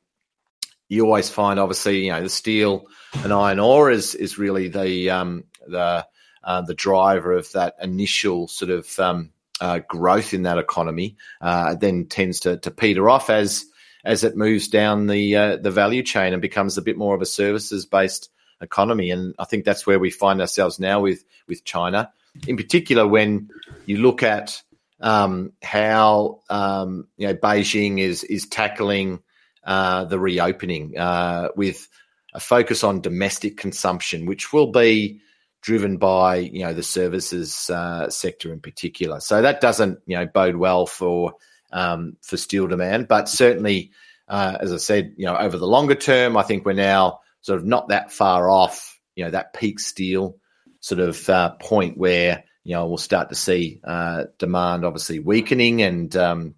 you 0.89 1.05
always 1.05 1.31
find, 1.31 1.61
obviously, 1.61 2.05
you 2.07 2.13
know 2.13 2.23
the 2.23 2.29
steel 2.29 2.87
and 3.23 3.33
iron 3.33 3.59
ore 3.59 3.91
is 3.91 4.15
is 4.15 4.39
really 4.39 4.69
the 4.69 5.11
um, 5.11 5.45
the 5.67 6.07
uh, 6.45 6.61
the 6.63 6.75
driver 6.75 7.33
of 7.33 7.51
that 7.53 7.77
initial 7.81 8.49
sort 8.49 8.71
of 8.71 8.99
um, 8.99 9.31
uh, 9.61 9.79
growth 9.89 10.35
in 10.35 10.43
that 10.43 10.59
economy. 10.59 11.17
Uh, 11.41 11.75
then 11.75 12.07
tends 12.07 12.41
to 12.41 12.59
to 12.59 12.71
peter 12.71 13.09
off 13.09 13.31
as 13.31 13.65
as 14.05 14.25
it 14.25 14.37
moves 14.37 14.69
down 14.69 15.07
the 15.07 15.37
uh, 15.37 15.57
the 15.57 15.71
value 15.71 16.03
chain 16.03 16.33
and 16.33 16.43
becomes 16.43 16.79
a 16.79 16.83
bit 16.83 16.97
more 16.97 17.15
of 17.15 17.23
a 17.23 17.27
services 17.27 17.87
based 17.87 18.31
economy. 18.61 19.11
And 19.11 19.35
I 19.39 19.45
think 19.45 19.65
that's 19.65 19.87
where 19.87 19.99
we 19.99 20.11
find 20.11 20.41
ourselves 20.41 20.79
now 20.79 21.01
with 21.01 21.25
with 21.49 21.65
China, 21.65 22.13
in 22.47 22.57
particular 22.57 23.07
when 23.07 23.51
you 23.87 23.99
look 23.99 24.23
at 24.23 24.63
um, 25.01 25.53
how 25.63 26.41
um, 26.49 27.09
you 27.17 27.27
know 27.27 27.35
Beijing 27.35 27.99
is 27.99 28.25
is 28.25 28.47
tackling 28.47 29.21
uh, 29.65 30.05
the 30.05 30.19
reopening 30.19 30.97
uh, 30.99 31.49
with 31.57 31.89
a 32.35 32.41
focus 32.41 32.85
on 32.85 33.01
domestic 33.01 33.57
consumption, 33.57 34.27
which 34.27 34.53
will 34.53 34.71
be 34.71 35.21
driven 35.63 35.97
by 35.99 36.37
you 36.37 36.61
know 36.61 36.73
the 36.73 36.83
services 36.83 37.71
uh, 37.71 38.09
sector 38.11 38.53
in 38.53 38.61
particular. 38.61 39.21
So 39.21 39.43
that 39.43 39.61
doesn't 39.61 39.99
you 40.07 40.17
know 40.17 40.27
bode 40.27 40.57
well 40.57 40.87
for 40.87 41.35
um, 41.73 42.17
for 42.23 42.37
steel 42.37 42.67
demand. 42.67 43.09
But 43.09 43.29
certainly, 43.29 43.91
uh, 44.29 44.59
as 44.61 44.73
I 44.73 44.77
said, 44.77 45.15
you 45.17 45.27
know, 45.27 45.37
over 45.37 45.59
the 45.59 45.67
longer 45.67 45.95
term, 45.95 46.37
I 46.37 46.43
think 46.43 46.65
we're 46.65 46.73
now 46.73 47.21
sort 47.43 47.59
of 47.59 47.67
not 47.67 47.89
that 47.89 48.13
far 48.13 48.51
off, 48.51 48.99
you 49.17 49.25
know, 49.25 49.31
that 49.31 49.55
peak 49.55 49.81
steel 49.81 50.37
sort 50.81 51.01
of 51.01 51.29
uh, 51.29 51.51
point 51.61 51.97
where 51.97 52.45
you 52.65 52.75
know 52.75 52.87
we'll 52.87 52.99
start 52.99 53.29
to 53.29 53.35
see 53.35 53.81
uh, 53.85 54.25
demand 54.39 54.85
obviously 54.85 55.19
weakening 55.19 55.83
and 55.83 56.17
um, 56.17 56.55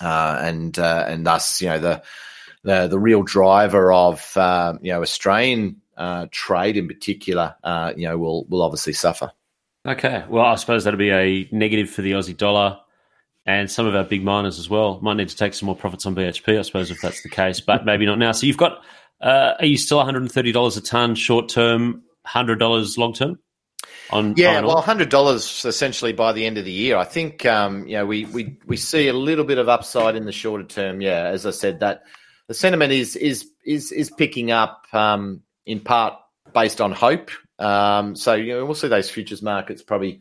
uh, 0.00 0.38
and 0.40 0.78
uh, 0.78 1.04
and 1.06 1.26
thus 1.26 1.60
you 1.60 1.68
know 1.68 1.78
the 1.78 2.02
the, 2.62 2.88
the 2.88 2.98
real 2.98 3.22
driver 3.22 3.92
of 3.92 4.36
uh, 4.36 4.74
you 4.80 4.92
know 4.92 5.02
Australian 5.02 5.80
trade 6.30 6.76
in 6.76 6.88
particular, 6.88 7.54
you 7.96 8.08
know, 8.08 8.18
will 8.18 8.44
will 8.46 8.62
obviously 8.62 8.92
suffer. 8.92 9.30
Okay, 9.86 10.24
well, 10.30 10.46
I 10.46 10.54
suppose 10.54 10.84
that'll 10.84 10.98
be 10.98 11.10
a 11.10 11.46
negative 11.52 11.90
for 11.90 12.00
the 12.00 12.12
Aussie 12.12 12.36
dollar 12.36 12.80
and 13.46 13.70
some 13.70 13.86
of 13.86 13.94
our 13.94 14.04
big 14.04 14.24
miners 14.24 14.58
as 14.58 14.70
well. 14.70 15.00
Might 15.02 15.16
need 15.16 15.28
to 15.28 15.36
take 15.36 15.54
some 15.54 15.66
more 15.66 15.76
profits 15.76 16.06
on 16.06 16.14
BHP, 16.14 16.58
I 16.58 16.62
suppose, 16.62 16.90
if 16.90 17.00
that's 17.00 17.22
the 17.22 17.28
case, 17.28 17.60
but 17.60 17.84
maybe 17.86 18.06
not 18.06 18.18
now. 18.18 18.32
So 18.32 18.46
you've 18.46 18.56
got, 18.56 18.82
uh, 19.20 19.54
are 19.58 19.66
you 19.66 19.76
still 19.76 19.98
$130 19.98 20.76
a 20.76 20.80
ton 20.80 21.14
short 21.14 21.48
term, 21.48 22.02
$100 22.26 22.98
long 22.98 23.12
term? 23.12 23.38
On, 24.10 24.34
yeah, 24.36 24.58
on 24.58 24.66
well, 24.66 24.80
hundred 24.82 25.08
dollars 25.08 25.64
essentially 25.64 26.12
by 26.12 26.32
the 26.32 26.44
end 26.46 26.58
of 26.58 26.64
the 26.64 26.72
year. 26.72 26.96
I 26.96 27.04
think 27.04 27.46
um, 27.46 27.86
you 27.86 27.94
know 27.94 28.06
we, 28.06 28.26
we 28.26 28.58
we 28.66 28.76
see 28.76 29.08
a 29.08 29.14
little 29.14 29.44
bit 29.44 29.56
of 29.56 29.68
upside 29.68 30.14
in 30.14 30.26
the 30.26 30.32
shorter 30.32 30.64
term. 30.64 31.00
Yeah, 31.00 31.24
as 31.24 31.46
I 31.46 31.50
said, 31.50 31.80
that 31.80 32.02
the 32.46 32.54
sentiment 32.54 32.92
is 32.92 33.16
is 33.16 33.50
is 33.64 33.92
is 33.92 34.10
picking 34.10 34.50
up 34.50 34.86
um, 34.92 35.42
in 35.64 35.80
part 35.80 36.14
based 36.52 36.80
on 36.80 36.92
hope. 36.92 37.30
Um, 37.58 38.14
so 38.14 38.34
you 38.34 38.54
know 38.54 38.64
we'll 38.66 38.74
see 38.74 38.88
those 38.88 39.10
futures 39.10 39.42
markets 39.42 39.82
probably 39.82 40.20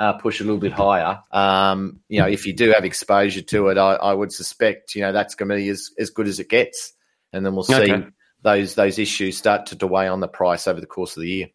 uh, 0.00 0.14
push 0.14 0.40
a 0.40 0.44
little 0.44 0.58
bit 0.58 0.72
higher. 0.72 1.20
Um, 1.30 2.00
you 2.08 2.20
know, 2.20 2.26
if 2.26 2.46
you 2.46 2.54
do 2.54 2.72
have 2.72 2.86
exposure 2.86 3.42
to 3.42 3.68
it, 3.68 3.76
I, 3.76 3.92
I 3.92 4.14
would 4.14 4.32
suspect 4.32 4.94
you 4.94 5.02
know 5.02 5.12
that's 5.12 5.34
going 5.34 5.50
to 5.50 5.56
be 5.56 5.68
as, 5.68 5.90
as 5.98 6.08
good 6.08 6.26
as 6.26 6.40
it 6.40 6.48
gets, 6.48 6.94
and 7.34 7.44
then 7.44 7.54
we'll 7.54 7.64
see 7.64 7.92
okay. 7.92 8.06
those 8.42 8.74
those 8.74 8.98
issues 8.98 9.36
start 9.36 9.66
to, 9.66 9.86
weigh 9.86 10.08
on 10.08 10.20
the 10.20 10.26
price 10.26 10.66
over 10.66 10.80
the 10.80 10.86
course 10.86 11.16
of 11.16 11.20
the 11.20 11.28
year. 11.28 11.48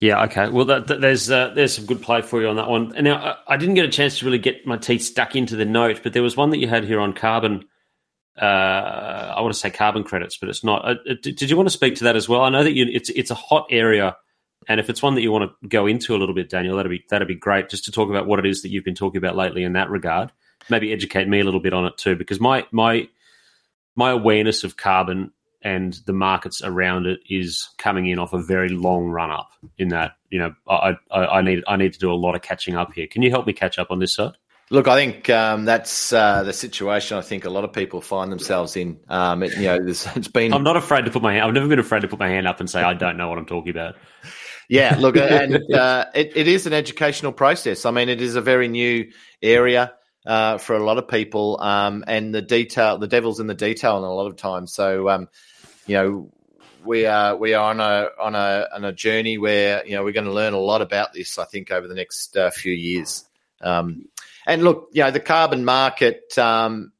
Yeah, 0.00 0.24
okay. 0.24 0.48
Well, 0.48 0.64
that, 0.64 0.86
that, 0.88 1.02
there's 1.02 1.30
uh, 1.30 1.52
there's 1.54 1.76
some 1.76 1.84
good 1.84 2.00
play 2.00 2.22
for 2.22 2.40
you 2.40 2.48
on 2.48 2.56
that 2.56 2.68
one. 2.68 2.94
And 2.96 3.04
now 3.04 3.36
I, 3.46 3.54
I, 3.54 3.56
didn't 3.58 3.74
get 3.74 3.84
a 3.84 3.90
chance 3.90 4.18
to 4.18 4.24
really 4.24 4.38
get 4.38 4.66
my 4.66 4.78
teeth 4.78 5.02
stuck 5.02 5.36
into 5.36 5.54
the 5.54 5.66
note, 5.66 6.00
but 6.02 6.14
there 6.14 6.22
was 6.22 6.38
one 6.38 6.50
that 6.50 6.58
you 6.58 6.68
had 6.68 6.84
here 6.84 7.00
on 7.00 7.12
carbon. 7.12 7.64
Uh, 8.40 8.44
I 9.36 9.40
want 9.42 9.52
to 9.52 9.60
say 9.60 9.70
carbon 9.70 10.04
credits, 10.04 10.38
but 10.38 10.48
it's 10.48 10.64
not. 10.64 10.88
Uh, 10.88 10.94
did, 11.22 11.36
did 11.36 11.50
you 11.50 11.56
want 11.56 11.68
to 11.68 11.74
speak 11.74 11.96
to 11.96 12.04
that 12.04 12.16
as 12.16 12.30
well? 12.30 12.40
I 12.40 12.48
know 12.48 12.64
that 12.64 12.72
you, 12.72 12.86
it's 12.90 13.10
it's 13.10 13.30
a 13.30 13.34
hot 13.34 13.66
area 13.70 14.16
and 14.68 14.80
if 14.80 14.90
it's 14.90 15.02
one 15.02 15.14
that 15.14 15.22
you 15.22 15.32
want 15.32 15.50
to 15.60 15.68
go 15.68 15.86
into 15.86 16.14
a 16.14 16.18
little 16.18 16.34
bit, 16.34 16.50
Daniel, 16.50 16.76
that'd 16.76 16.90
be 16.90 17.04
that'd 17.10 17.28
be 17.28 17.34
great. 17.34 17.68
Just 17.68 17.84
to 17.84 17.92
talk 17.92 18.10
about 18.10 18.26
what 18.26 18.38
it 18.38 18.46
is 18.46 18.62
that 18.62 18.70
you've 18.70 18.84
been 18.84 18.94
talking 18.94 19.18
about 19.18 19.36
lately 19.36 19.64
in 19.64 19.74
that 19.74 19.90
regard. 19.90 20.32
Maybe 20.70 20.92
educate 20.92 21.28
me 21.28 21.40
a 21.40 21.44
little 21.44 21.60
bit 21.60 21.72
on 21.72 21.84
it 21.84 21.96
too, 21.96 22.16
because 22.16 22.40
my 22.40 22.66
my 22.70 23.08
my 23.96 24.10
awareness 24.10 24.64
of 24.64 24.76
carbon 24.76 25.32
and 25.62 25.98
the 26.06 26.12
markets 26.12 26.60
around 26.62 27.06
it 27.06 27.20
is 27.28 27.68
coming 27.78 28.06
in 28.06 28.18
off 28.18 28.32
a 28.32 28.42
very 28.42 28.68
long 28.68 29.08
run 29.08 29.30
up. 29.30 29.50
In 29.78 29.88
that, 29.88 30.12
you 30.30 30.38
know, 30.38 30.54
I, 30.68 30.96
I, 31.10 31.26
I 31.26 31.42
need 31.42 31.64
I 31.66 31.76
need 31.76 31.92
to 31.94 31.98
do 31.98 32.12
a 32.12 32.14
lot 32.14 32.34
of 32.34 32.42
catching 32.42 32.76
up 32.76 32.92
here. 32.92 33.06
Can 33.06 33.22
you 33.22 33.30
help 33.30 33.46
me 33.46 33.52
catch 33.52 33.78
up 33.78 33.90
on 33.90 33.98
this 33.98 34.14
side? 34.14 34.32
Look, 34.70 34.88
I 34.88 34.96
think 34.96 35.28
um, 35.28 35.66
that's 35.66 36.12
uh, 36.12 36.42
the 36.42 36.54
situation. 36.54 37.18
I 37.18 37.20
think 37.20 37.44
a 37.44 37.50
lot 37.50 37.64
of 37.64 37.72
people 37.72 38.00
find 38.00 38.32
themselves 38.32 38.76
in. 38.76 38.98
Um, 39.08 39.42
it, 39.42 39.56
you 39.56 39.64
know, 39.64 39.78
it's 39.86 40.28
been. 40.28 40.54
I'm 40.54 40.62
not 40.62 40.76
afraid 40.76 41.04
to 41.04 41.10
put 41.10 41.22
my 41.22 41.34
hand. 41.34 41.44
I've 41.44 41.52
never 41.52 41.68
been 41.68 41.78
afraid 41.78 42.00
to 42.00 42.08
put 42.08 42.18
my 42.18 42.28
hand 42.28 42.48
up 42.48 42.60
and 42.60 42.70
say 42.70 42.82
I 42.82 42.94
don't 42.94 43.18
know 43.18 43.28
what 43.28 43.36
I'm 43.36 43.46
talking 43.46 43.70
about. 43.70 43.96
Yeah, 44.68 44.96
look, 44.98 45.16
and 45.16 45.54
uh, 45.74 46.06
it, 46.14 46.36
it 46.36 46.48
is 46.48 46.66
an 46.66 46.72
educational 46.72 47.32
process. 47.32 47.84
I 47.84 47.90
mean, 47.90 48.08
it 48.08 48.20
is 48.20 48.36
a 48.36 48.40
very 48.40 48.68
new 48.68 49.10
area 49.42 49.94
uh, 50.26 50.58
for 50.58 50.74
a 50.74 50.84
lot 50.84 50.98
of 50.98 51.08
people, 51.08 51.60
um, 51.60 52.04
and 52.06 52.34
the 52.34 52.42
detail, 52.42 52.98
the 52.98 53.08
devil's 53.08 53.40
in 53.40 53.46
the 53.46 53.54
detail, 53.54 53.96
and 53.96 54.04
a 54.04 54.08
lot 54.08 54.26
of 54.26 54.36
times. 54.36 54.72
So, 54.72 55.08
um, 55.08 55.28
you 55.86 55.94
know, 55.96 56.32
we 56.84 57.06
are 57.06 57.36
we 57.36 57.54
are 57.54 57.70
on 57.70 57.80
a 57.80 58.08
on 58.20 58.34
a 58.34 58.68
on 58.74 58.84
a 58.84 58.92
journey 58.92 59.38
where 59.38 59.84
you 59.86 59.96
know 59.96 60.04
we're 60.04 60.12
going 60.12 60.26
to 60.26 60.32
learn 60.32 60.52
a 60.52 60.58
lot 60.58 60.82
about 60.82 61.12
this. 61.12 61.38
I 61.38 61.44
think 61.44 61.70
over 61.70 61.88
the 61.88 61.94
next 61.94 62.36
uh, 62.36 62.50
few 62.50 62.72
years. 62.72 63.24
Um, 63.60 64.08
and 64.46 64.62
look, 64.62 64.90
you 64.92 65.02
know, 65.02 65.10
the 65.10 65.20
carbon 65.20 65.64
market 65.64 66.36
um, 66.38 66.92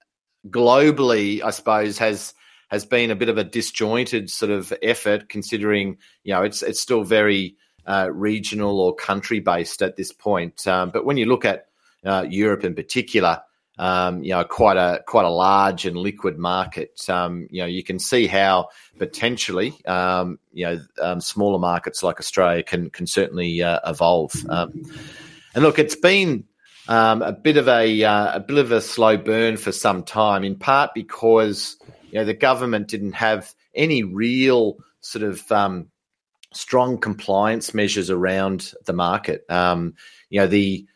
globally, 0.49 1.43
I 1.43 1.51
suppose, 1.51 1.99
has 1.99 2.35
has 2.75 2.85
been 2.85 3.11
a 3.11 3.17
bit 3.17 3.29
of 3.29 3.39
a 3.39 3.45
disjointed 3.45 4.31
sort 4.31 4.51
of 4.51 4.73
effort, 4.83 5.29
considering 5.29 5.99
you 6.25 6.35
know 6.35 6.43
it's 6.43 6.63
it's 6.63 6.81
still 6.81 7.05
very 7.05 7.57
uh, 7.87 8.09
regional 8.13 8.81
or 8.81 8.95
country 8.95 9.41
based 9.41 9.83
at 9.83 9.97
this 9.97 10.13
point. 10.13 10.67
Um, 10.67 10.91
but 10.91 11.05
when 11.05 11.17
you 11.17 11.27
look 11.27 11.45
at 11.45 11.69
uh, 12.05 12.27
Europe 12.29 12.65
in 12.65 12.75
particular, 12.75 13.43
um, 13.79 14.23
you 14.23 14.31
know, 14.31 14.45
quite 14.45 14.77
a 14.77 15.03
quite 15.07 15.25
a 15.25 15.31
large 15.31 15.85
and 15.85 15.97
liquid 15.97 16.39
market. 16.39 17.09
Um, 17.09 17.49
you 17.51 17.63
know, 17.63 17.67
you 17.67 17.83
can 17.83 17.99
see 17.99 18.27
how 18.27 18.69
potentially, 18.99 19.75
um, 19.87 20.39
you 20.53 20.67
know, 20.67 20.81
um, 21.03 21.21
smaller 21.21 21.59
markets 21.59 22.03
like 22.03 22.21
Australia 22.21 22.63
can 22.63 22.91
can 22.91 23.07
certainly 23.07 23.63
uh, 23.63 23.81
evolve. 23.87 24.33
Um, 24.49 24.85
and 25.55 25.65
look, 25.65 25.79
it's 25.79 25.97
been 25.97 26.45
um, 26.87 27.23
a 27.23 27.33
bit 27.33 27.57
of 27.57 27.67
a 27.69 28.05
uh, 28.05 28.37
a 28.37 28.41
bit 28.41 28.59
of 28.59 28.71
a 28.71 28.81
slow 28.81 29.17
burn 29.17 29.57
for 29.57 29.73
some 29.73 30.05
time, 30.05 30.45
in 30.45 30.57
part 30.57 30.95
because 30.95 31.77
you 32.15 32.21
know 32.21 32.25
the 32.25 32.33
government 32.33 32.87
didn't 32.87 33.15
have 33.15 33.53
any 33.75 34.05
real 34.05 34.79
sort 35.01 35.25
of 35.25 35.85
strong 36.53 36.99
compliance 36.99 37.75
measures 37.75 38.09
around 38.09 38.73
the 38.85 38.93
market. 38.93 39.45
you 39.51 40.41
know, 40.41 40.47
the 40.47 40.87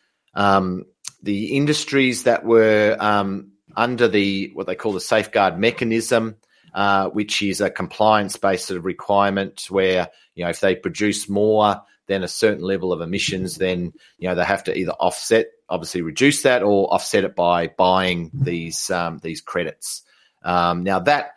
the 1.21 1.57
industries 1.57 2.23
that 2.23 2.45
were 2.45 2.97
um, 3.01 3.51
under 3.77 4.07
the 4.07 4.53
what 4.55 4.69
they 4.69 4.77
call 4.77 4.93
the 4.93 5.01
safeguard 5.01 5.59
mechanism, 5.59 6.37
uh, 6.73 7.09
which 7.09 7.43
is 7.43 7.61
a 7.61 7.69
compliance-based 7.69 8.67
sort 8.67 8.79
of 8.79 8.85
requirement 8.85 9.67
where 9.71 10.11
you 10.37 10.45
know 10.45 10.51
if 10.51 10.61
they 10.61 10.77
produce 10.77 11.29
more 11.29 11.83
than 12.07 12.23
a 12.23 12.29
certain 12.29 12.63
level 12.63 12.93
of 12.93 13.01
emissions, 13.01 13.57
then 13.57 13.93
you 14.19 14.29
know 14.29 14.37
they 14.37 14.45
have 14.45 14.63
to 14.63 14.79
either 14.79 14.93
offset, 14.93 15.49
obviously 15.69 16.01
reduce 16.01 16.43
that, 16.43 16.63
or 16.63 16.95
offset 16.95 17.25
it 17.25 17.35
by 17.35 17.67
buying 17.67 18.31
these 18.33 18.89
um, 18.91 19.19
these 19.19 19.41
credits. 19.41 20.05
Um, 20.43 20.85
now 20.85 21.01
that 21.01 21.33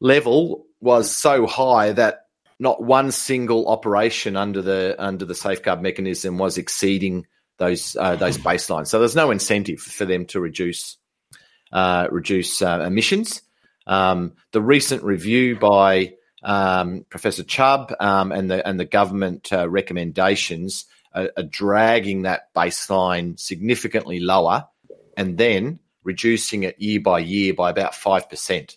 level 0.00 0.66
was 0.80 1.14
so 1.14 1.46
high 1.46 1.92
that 1.92 2.26
not 2.58 2.82
one 2.82 3.10
single 3.10 3.68
operation 3.68 4.36
under 4.36 4.62
the 4.62 4.94
under 4.98 5.24
the 5.24 5.34
safeguard 5.34 5.82
mechanism 5.82 6.38
was 6.38 6.58
exceeding 6.58 7.26
those 7.56 7.96
uh, 7.96 8.16
those 8.16 8.38
baselines. 8.38 8.88
So 8.88 8.98
there's 8.98 9.16
no 9.16 9.30
incentive 9.30 9.80
for 9.80 10.04
them 10.04 10.26
to 10.26 10.40
reduce 10.40 10.96
uh, 11.72 12.08
reduce 12.10 12.60
uh, 12.62 12.84
emissions. 12.86 13.42
Um, 13.86 14.34
the 14.52 14.60
recent 14.60 15.02
review 15.02 15.58
by 15.58 16.14
um, 16.42 17.06
Professor 17.08 17.42
Chubb 17.42 17.94
um, 17.98 18.32
and 18.32 18.50
the 18.50 18.66
and 18.66 18.78
the 18.78 18.84
government 18.84 19.52
uh, 19.52 19.68
recommendations 19.68 20.86
are, 21.14 21.30
are, 21.36 21.42
dragging 21.42 22.22
that 22.22 22.52
baseline 22.54 23.38
significantly 23.38 24.20
lower, 24.20 24.66
and 25.16 25.36
then 25.36 25.80
reducing 26.04 26.62
it 26.62 26.80
year 26.80 27.00
by 27.00 27.18
year 27.18 27.54
by 27.54 27.70
about 27.70 27.94
five 27.94 28.28
percent. 28.28 28.76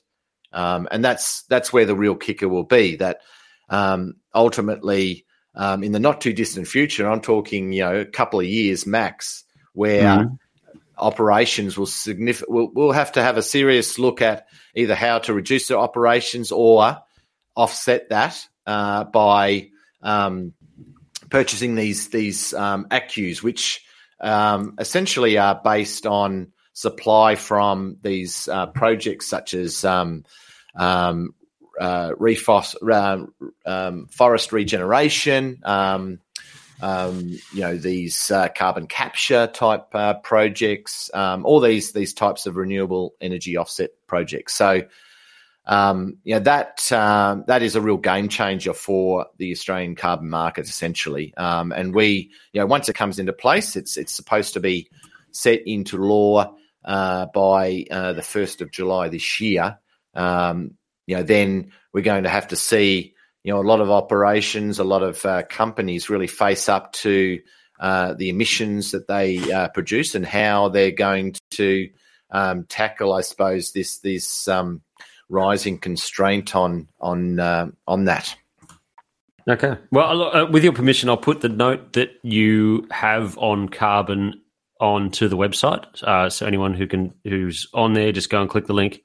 Um, 0.52 0.88
and 0.92 1.04
that's 1.04 1.44
that's 1.44 1.74
where 1.74 1.86
the 1.86 1.96
real 1.96 2.16
kicker 2.16 2.48
will 2.48 2.64
be. 2.64 2.98
That 2.98 3.22
um, 3.70 4.16
ultimately 4.34 5.26
um, 5.56 5.84
in 5.84 5.92
the 5.92 6.00
not 6.00 6.22
too 6.22 6.34
distant 6.34 6.68
future, 6.68 7.10
I'm 7.10 7.22
talking, 7.22 7.74
you 7.74 7.82
know, 7.82 7.96
a 8.02 8.06
couple 8.06 8.40
of 8.40 8.46
years 8.46 8.86
max, 8.86 9.44
where 9.74 10.20
mm-hmm. 10.20 10.36
operations 10.98 11.78
will 11.78 11.86
significant 11.86 12.52
will 12.52 12.72
will 12.72 12.92
have 12.92 13.14
to 13.14 13.24
have 13.24 13.38
a 13.38 13.44
serious 13.44 14.00
look 14.00 14.22
at 14.22 14.48
either 14.76 14.96
how 14.96 15.20
to 15.20 15.34
reduce 15.34 15.68
their 15.68 15.80
operations 15.80 16.52
or 16.52 17.00
offset 17.56 18.10
that 18.10 18.48
uh, 18.66 19.04
by 19.04 19.70
um, 20.02 20.54
purchasing 21.30 21.76
these 21.76 22.10
these 22.10 22.54
um, 22.54 22.88
ACCUs, 22.90 23.44
which 23.44 23.84
um, 24.22 24.76
essentially 24.80 25.38
are 25.38 25.60
based 25.64 26.06
on 26.06 26.53
supply 26.74 27.36
from 27.36 27.98
these 28.02 28.48
uh, 28.48 28.66
projects 28.68 29.28
such 29.28 29.54
as 29.54 29.86
um, 29.86 30.26
um, 30.76 31.34
uh, 31.80 32.12
refos- 32.20 32.76
uh, 32.88 33.26
um, 33.70 34.08
forest 34.08 34.52
regeneration, 34.52 35.60
um, 35.64 36.20
um, 36.82 37.40
you 37.54 37.62
know 37.62 37.78
these 37.78 38.30
uh, 38.30 38.50
carbon 38.50 38.88
capture 38.88 39.48
type 39.48 39.88
uh, 39.94 40.16
projects, 40.16 41.10
um, 41.14 41.46
all 41.46 41.60
these 41.60 41.92
these 41.94 42.14
types 42.14 42.46
of 42.46 42.58
renewable 42.58 43.14
energy 43.22 43.56
offset 43.56 43.92
projects. 44.08 44.54
So, 44.54 44.82
um, 45.66 46.18
you 46.24 46.36
know 46.36 46.42
that 46.42 46.92
um, 46.92 47.44
that 47.48 47.64
is 47.64 47.76
a 47.76 47.82
real 47.82 47.98
game 47.98 48.30
changer 48.30 48.74
for 48.74 49.28
the 49.38 49.52
Australian 49.52 49.96
carbon 49.96 50.30
market, 50.30 50.68
essentially. 50.68 51.34
and 51.38 51.94
we, 51.96 52.32
you 52.52 52.62
know, 52.62 52.66
once 52.66 52.90
it 52.90 52.94
comes 52.94 53.20
into 53.20 53.34
place, 53.34 53.76
it's 53.76 53.96
it's 53.96 54.14
supposed 54.14 54.54
to 54.54 54.60
be 54.60 54.90
set 55.32 55.62
into 55.66 55.98
law 55.98 56.56
uh, 56.86 57.28
by 57.34 57.86
uh, 57.90 58.14
the 58.14 58.22
first 58.22 58.62
of 58.62 58.72
July 58.72 59.10
this 59.10 59.40
year. 59.40 59.78
Um, 60.14 60.78
you 61.06 61.18
know, 61.18 61.24
then 61.24 61.72
we're 61.94 62.02
going 62.02 62.24
to 62.24 62.30
have 62.30 62.50
to 62.50 62.56
see, 62.56 63.14
you 63.44 63.54
know, 63.54 63.60
a 63.60 63.64
lot 63.64 63.82
of 63.82 63.92
operations, 63.92 64.80
a 64.80 64.84
lot 64.84 65.04
of 65.04 65.26
uh, 65.26 65.44
companies 65.44 66.10
really 66.10 66.28
face 66.28 66.70
up 66.70 66.94
to 66.94 67.42
uh, 67.80 68.14
the 68.14 68.30
emissions 68.30 68.92
that 68.92 69.08
they 69.08 69.52
uh, 69.52 69.68
produce 69.70 70.16
and 70.16 70.26
how 70.26 70.70
they're 70.70 70.92
going 70.92 71.36
to 71.52 71.90
um, 72.32 72.66
tackle, 72.66 73.14
I 73.14 73.22
suppose, 73.22 73.72
this 73.72 73.98
this 74.00 74.48
um, 74.48 74.82
rising 75.30 75.78
constraint 75.78 76.56
on 76.56 76.88
on 77.00 77.40
uh, 77.40 77.68
on 77.88 78.06
that. 78.06 78.36
Okay. 79.48 79.76
Well, 79.92 80.50
with 80.52 80.64
your 80.64 80.72
permission, 80.72 81.10
I'll 81.10 81.18
put 81.18 81.42
the 81.42 81.50
note 81.50 81.94
that 81.94 82.12
you 82.24 82.88
have 82.92 83.38
on 83.38 83.68
carbon 83.68 84.42
onto 84.84 85.28
the 85.28 85.38
website. 85.38 86.04
Uh, 86.04 86.30
so 86.30 86.46
anyone 86.46 86.74
who 86.74 86.86
can 86.86 87.14
who's 87.24 87.68
on 87.74 87.94
there, 87.94 88.12
just 88.12 88.30
go 88.30 88.42
and 88.42 88.50
click 88.50 88.68
the 88.68 88.74
link 88.74 89.02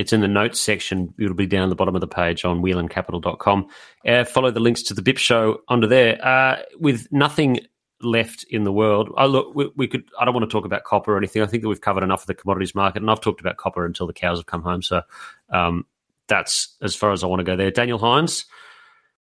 it's 0.00 0.14
in 0.14 0.22
the 0.22 0.28
notes 0.28 0.58
section. 0.58 1.12
It'll 1.18 1.34
be 1.34 1.46
down 1.46 1.68
the 1.68 1.74
bottom 1.74 1.94
of 1.94 2.00
the 2.00 2.08
page 2.08 2.46
on 2.46 2.62
whelancapital.com. 2.62 3.68
Uh, 4.06 4.24
follow 4.24 4.50
the 4.50 4.58
links 4.58 4.82
to 4.84 4.94
the 4.94 5.02
BIP 5.02 5.18
show 5.18 5.60
under 5.68 5.86
there. 5.86 6.24
Uh, 6.24 6.62
with 6.78 7.06
nothing 7.12 7.60
left 8.00 8.46
in 8.48 8.64
the 8.64 8.72
world, 8.72 9.12
I 9.18 9.26
look, 9.26 9.54
we, 9.54 9.70
we, 9.76 9.86
could. 9.86 10.04
I 10.18 10.24
don't 10.24 10.32
want 10.32 10.48
to 10.48 10.52
talk 10.52 10.64
about 10.64 10.84
copper 10.84 11.12
or 11.12 11.18
anything. 11.18 11.42
I 11.42 11.46
think 11.46 11.62
that 11.62 11.68
we've 11.68 11.82
covered 11.82 12.02
enough 12.02 12.22
of 12.22 12.28
the 12.28 12.34
commodities 12.34 12.74
market, 12.74 13.02
and 13.02 13.10
I've 13.10 13.20
talked 13.20 13.40
about 13.40 13.58
copper 13.58 13.84
until 13.84 14.06
the 14.06 14.14
cows 14.14 14.38
have 14.38 14.46
come 14.46 14.62
home. 14.62 14.82
So 14.82 15.02
um, 15.50 15.84
that's 16.28 16.76
as 16.80 16.96
far 16.96 17.12
as 17.12 17.22
I 17.22 17.26
want 17.26 17.40
to 17.40 17.44
go 17.44 17.56
there. 17.56 17.70
Daniel 17.70 17.98
Hynes, 17.98 18.46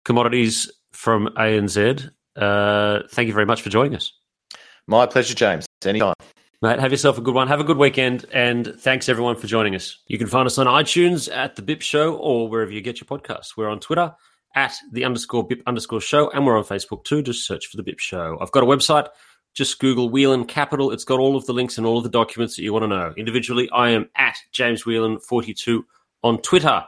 commodities 0.03 0.69
from 0.91 1.29
ANZ. 1.38 2.12
Uh, 2.36 3.03
thank 3.12 3.27
you 3.27 3.33
very 3.33 3.45
much 3.45 3.62
for 3.62 3.69
joining 3.69 3.95
us. 3.95 4.12
My 4.88 5.06
pleasure, 5.06 5.36
James. 5.36 5.65
Anytime. 5.86 6.13
Mate, 6.62 6.80
have 6.80 6.91
yourself 6.91 7.17
a 7.17 7.21
good 7.21 7.36
one. 7.36 7.47
Have 7.50 7.60
a 7.60 7.63
good 7.63 7.78
weekend, 7.78 8.26
and 8.34 8.73
thanks 8.80 9.10
everyone 9.10 9.36
for 9.36 9.45
joining 9.45 9.76
us. 9.76 10.00
You 10.08 10.17
can 10.17 10.28
find 10.28 10.47
us 10.47 10.58
on 10.58 10.65
iTunes 10.65 11.32
at 11.32 11.56
the 11.56 11.62
BIP 11.62 11.82
Show 11.82 12.15
or 12.15 12.50
wherever 12.50 12.71
you 12.71 12.82
get 12.82 13.00
your 13.00 13.06
podcasts. 13.06 13.58
We're 13.58 13.69
on 13.69 13.80
Twitter 13.80 14.15
at 14.56 14.76
the 14.91 15.04
underscore 15.04 15.47
BIP 15.47 15.62
underscore 15.67 16.02
show, 16.02 16.32
and 16.32 16.45
we're 16.45 16.58
on 16.58 16.63
Facebook 16.63 17.04
too. 17.04 17.21
Just 17.21 17.45
search 17.45 17.67
for 17.67 17.78
the 17.78 17.84
BIP 17.84 18.00
Show. 18.00 18.38
I've 18.41 18.52
got 18.52 18.63
a 18.63 18.65
website. 18.65 19.08
Just 19.54 19.78
Google 19.80 20.10
Whelan 20.10 20.45
Capital. 20.45 20.91
It's 20.91 21.04
got 21.04 21.19
all 21.19 21.36
of 21.36 21.45
the 21.45 21.54
links 21.54 21.78
and 21.78 21.86
all 21.86 21.97
of 21.97 22.04
the 22.04 22.10
documents 22.10 22.56
that 22.56 22.63
you 22.63 22.71
want 22.71 22.84
to 22.84 22.88
know. 22.88 23.13
Individually, 23.17 23.69
I 23.71 23.89
am 23.89 24.10
at 24.15 24.38
James 24.52 24.84
Whelan42 24.84 25.84
on 26.23 26.41
Twitter. 26.41 26.86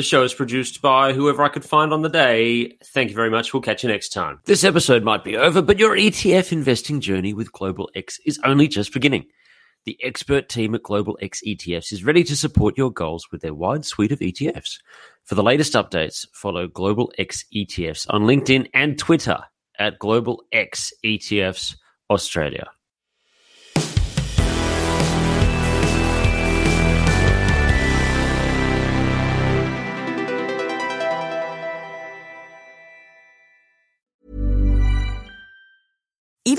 The 0.00 0.04
show 0.04 0.22
is 0.22 0.32
produced 0.32 0.80
by 0.80 1.12
whoever 1.12 1.42
I 1.42 1.50
could 1.50 1.62
find 1.62 1.92
on 1.92 2.00
the 2.00 2.08
day. 2.08 2.78
Thank 2.82 3.10
you 3.10 3.14
very 3.14 3.28
much. 3.28 3.52
We'll 3.52 3.60
catch 3.60 3.82
you 3.82 3.90
next 3.90 4.14
time. 4.14 4.40
This 4.46 4.64
episode 4.64 5.04
might 5.04 5.24
be 5.24 5.36
over, 5.36 5.60
but 5.60 5.78
your 5.78 5.94
ETF 5.94 6.52
investing 6.52 7.02
journey 7.02 7.34
with 7.34 7.52
Global 7.52 7.90
X 7.94 8.18
is 8.24 8.40
only 8.42 8.66
just 8.66 8.94
beginning. 8.94 9.26
The 9.84 9.98
expert 10.02 10.48
team 10.48 10.74
at 10.74 10.82
Global 10.82 11.18
X 11.20 11.42
ETFs 11.46 11.92
is 11.92 12.02
ready 12.02 12.24
to 12.24 12.34
support 12.34 12.78
your 12.78 12.90
goals 12.90 13.30
with 13.30 13.42
their 13.42 13.52
wide 13.52 13.84
suite 13.84 14.10
of 14.10 14.20
ETFs. 14.20 14.78
For 15.26 15.34
the 15.34 15.42
latest 15.42 15.74
updates, 15.74 16.26
follow 16.32 16.66
Global 16.66 17.12
X 17.18 17.44
ETFs 17.54 18.06
on 18.08 18.22
LinkedIn 18.22 18.70
and 18.72 18.98
Twitter 18.98 19.40
at 19.78 19.98
Global 19.98 20.42
X 20.50 20.94
ETFs 21.04 21.76
Australia. 22.08 22.70